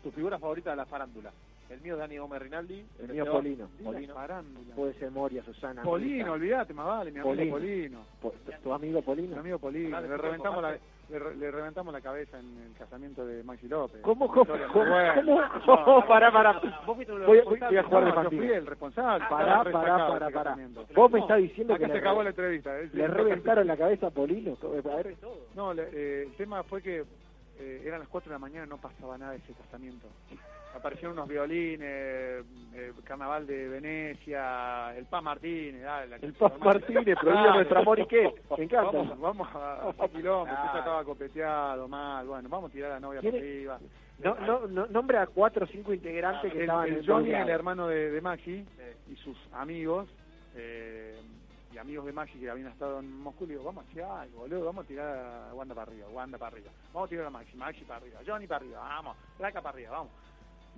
[0.02, 1.32] ¿Tu figura favorita de la farándula?
[1.68, 2.86] El mío es Dani Gómez Rinaldi.
[3.00, 3.68] El mío Seba- Polino.
[3.82, 4.14] Polino.
[4.14, 4.74] Farándula.
[4.76, 5.82] Puede ser Moria, Susana.
[5.82, 7.52] Polino, olvídate, más vale, mi amigo Polino.
[7.52, 7.98] Polino.
[8.22, 9.40] Po- ¿Tu amigo Mi Polino?
[9.40, 10.78] amigo Polino, le reventamos, la.
[11.08, 14.00] Le, le reventamos la cabeza en el casamiento de Maxi López.
[14.02, 14.94] ¿Cómo, cómo, cómo,
[15.64, 16.06] cómo?
[16.08, 16.60] Pará, pará.
[16.86, 18.42] Voy, a jugar de No, yo partido.
[18.42, 19.24] fui el responsable.
[19.28, 20.56] Pará, pará, pará, pará.
[20.94, 22.78] Vos me estás diciendo Acá que se le, acabó la entrevista.
[22.80, 22.90] ¿eh?
[22.92, 24.56] le reventaron la cabeza a Polino.
[24.62, 25.14] A ver,
[25.54, 27.04] No, le- eh, el tema fue que
[27.58, 30.06] eh, eran las 4 de la mañana no pasaba nada de ese casamiento.
[30.76, 31.80] Aparecieron unos violines,
[32.74, 36.52] eh, Carnaval de Venecia, el Paz Martínez, dale, la el Paz.
[36.60, 38.34] Martínez, prohibido nuestro amor y qué.
[38.58, 38.92] Me encanta.
[38.92, 40.66] Vamos, vamos a, a quilombo, Claro.
[40.66, 43.78] usted estaba copeteado mal, bueno, vamos a tirar a la novia para ¿Quiere- arriba.
[44.18, 47.06] No, no, no, nombre a cuatro o cinco integrantes que el, estaban el en el
[47.06, 48.64] Johnny, el hermano de, de Maxi,
[49.10, 50.08] y sus amigos,
[50.54, 51.20] eh,
[51.70, 54.38] y amigos de Maxi que habían estado en Moscú, le digo, vamos a hacer algo,
[54.40, 55.18] boludo, vamos a tirar
[55.50, 58.20] a Wanda para arriba, Wanda para arriba, vamos a tirar a Maxi, Maxi para arriba,
[58.26, 60.12] Johnny para arriba, vamos, Placa para arriba, vamos.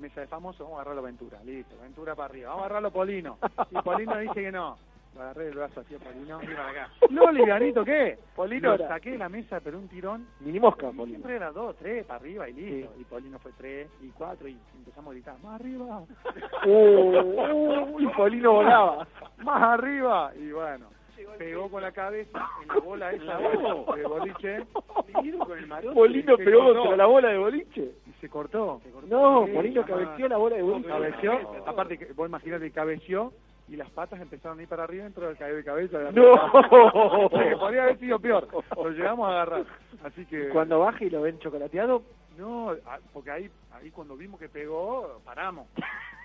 [0.00, 2.88] Mesa de famoso, vamos a agarrarlo a Ventura, listo, Ventura para arriba, vamos a agarrarlo
[2.88, 3.38] a Polino.
[3.70, 4.76] Y Polino dice que no.
[5.14, 6.90] Lo agarré el brazo así a Polino, para acá.
[7.10, 8.18] No, Liganito, ¿qué?
[8.36, 10.28] Polino Lo saqué de la mesa, pero un tirón.
[10.40, 11.06] Mini mosca, Polino.
[11.06, 12.92] Siempre era dos, tres, para arriba y listo.
[13.00, 16.02] Y Polino fue tres y cuatro y empezamos a gritar, más arriba,
[16.66, 19.06] Uh, uh, y Polino volaba.
[19.38, 20.32] más arriba.
[20.36, 20.86] Y bueno,
[21.36, 24.64] pegó con la cabeza en la bola esa de, boliche
[25.94, 26.78] Polino Se pegó cortó.
[26.80, 27.90] contra la bola de boliche.
[28.06, 28.80] y se cortó.
[29.08, 30.04] No, Sí, Polino jamás.
[30.04, 30.88] cabeció la bola de boliche.
[30.88, 31.32] Cabeció,
[31.66, 33.32] aparte vos imaginate, cabeció
[33.68, 35.98] y las patas empezaron a ir para arriba dentro del caer de cabeza.
[35.98, 36.34] de No.
[37.30, 38.48] Sí, podría haber sido peor.
[38.76, 39.64] Lo llegamos a agarrar.
[40.04, 40.48] Así que...
[40.48, 42.02] Cuando baje y lo ven chocolateado,
[42.38, 42.72] No,
[43.12, 45.66] porque ahí, ahí cuando vimos que pegó, paramos.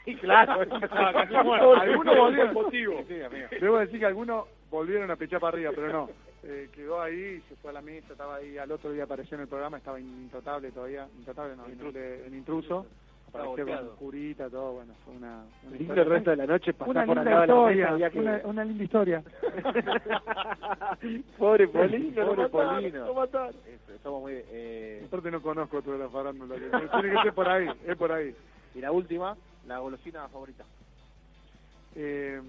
[0.06, 0.62] y claro.
[0.62, 2.54] algunos volvieron.
[2.54, 3.04] motivo.
[3.08, 3.16] Sí.
[3.60, 6.10] Debo decir que algunos volvieron a pechar para arriba, pero no.
[6.46, 9.42] Eh, quedó ahí, se fue a la mesa, estaba ahí, al otro día apareció en
[9.44, 11.98] el programa, estaba intratable todavía, intratable no, Intruso.
[12.00, 12.86] en, intruso.
[13.30, 15.46] Apareció con curita, todo, bueno, fue una...
[15.64, 16.04] una Lindo historia.
[16.04, 17.72] el resto de la noche pasar Una por linda de la mesa.
[17.82, 19.24] historia, que- una, una linda historia.
[21.38, 23.06] Pobre Polino, Pobre Polino.
[23.08, 23.56] lo mataron.
[24.04, 24.34] Somos muy...
[24.52, 25.04] Eh...
[25.08, 26.56] Aparte no conozco toda la farándula,
[27.02, 28.36] tiene que ser por ahí, es por ahí.
[28.76, 29.36] Y la última,
[29.68, 30.64] la golosina favorita.
[31.96, 32.42] Eh,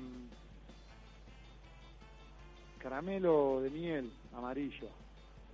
[2.78, 4.88] caramelo de miel, amarillo.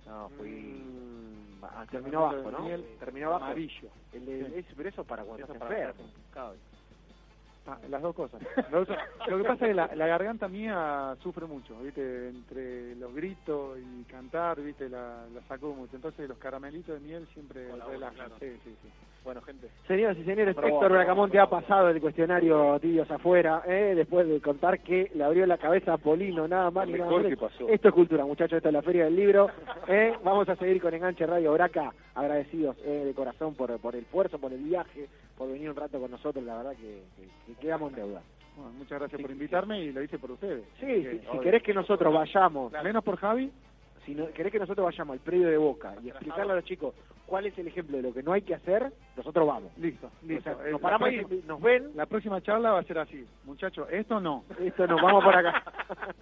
[0.05, 0.49] No, fui...
[0.49, 2.59] Mm, ah, terminó de ¿no?
[2.59, 3.45] miel, Terminó abajo.
[3.45, 3.89] Amarillo.
[4.13, 5.93] El de, es, pero eso para cuando Eso estás para.
[7.67, 8.41] Ah, las dos cosas.
[8.57, 9.07] Las dos cosas.
[9.27, 12.29] Lo que pasa es que la, la garganta mía sufre mucho, ¿viste?
[12.29, 14.89] Entre los gritos y cantar, ¿viste?
[14.89, 15.95] La, la saco mucho.
[15.95, 18.15] Entonces los caramelitos de miel siempre relajan.
[18.15, 18.35] claro.
[18.39, 18.89] Sí, sí, sí.
[19.23, 19.67] Bueno, gente.
[19.87, 20.75] Señoras y señores, Aprobado.
[20.77, 23.93] Héctor Bracamonte ha pasado el cuestionario tibios afuera, ¿eh?
[23.95, 27.31] después de contar que le abrió la cabeza a Polino, nada más ni nada menos.
[27.69, 29.47] Esto es cultura, muchachos, esto es la Feria del Libro.
[29.87, 30.13] ¿eh?
[30.23, 33.03] Vamos a seguir con Enganche Radio Braca, agradecidos ¿eh?
[33.05, 35.07] de corazón por, por el esfuerzo, por el viaje,
[35.37, 38.21] por venir un rato con nosotros, la verdad que, que- que quedamos en deuda.
[38.55, 40.63] Bueno, muchas gracias por invitarme y lo hice por ustedes.
[40.79, 43.51] Sí, si, que, si querés que nosotros vayamos, Menos por Javi,
[44.05, 46.93] si no, querés que nosotros vayamos al predio de Boca y explicarle a los chicos
[47.25, 49.71] cuál es el ejemplo de lo que no hay que hacer, nosotros vamos.
[49.77, 50.49] Listo, listo.
[50.51, 52.83] O sea, Eh, nos la paramos ahí, próxima- nos ven, La próxima charla va a
[52.83, 53.25] ser así.
[53.45, 54.43] Muchachos, esto no.
[54.59, 55.63] Esto nos vamos por acá.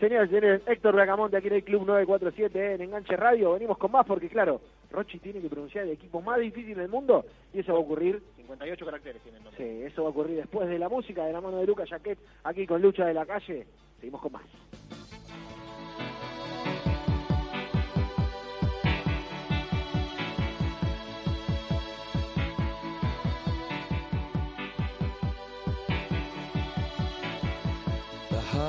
[0.00, 3.52] Señores, señores, Héctor Bracamonte aquí en el Club 947 en Enganche Radio.
[3.54, 4.60] Venimos con más porque, claro,
[4.90, 8.22] Rochi tiene que pronunciar el equipo más difícil del mundo y eso va a ocurrir
[8.36, 9.64] 58 caracteres tiene el nombre.
[9.64, 12.18] Sí, eso va a ocurrir después de la música de la mano de Lucas Jaquet,
[12.44, 13.66] aquí con Lucha de la Calle.
[14.00, 14.42] Seguimos con más.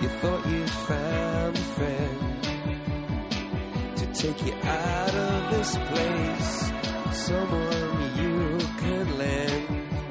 [0.00, 2.42] You thought you found a friend
[3.96, 6.72] to take you out of this place.
[7.26, 9.66] Someone you can lend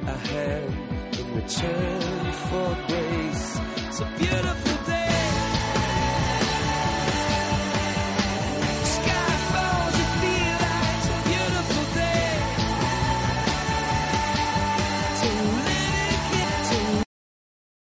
[0.07, 0.73] a hand
[1.19, 3.59] in return for grace.
[3.91, 4.05] So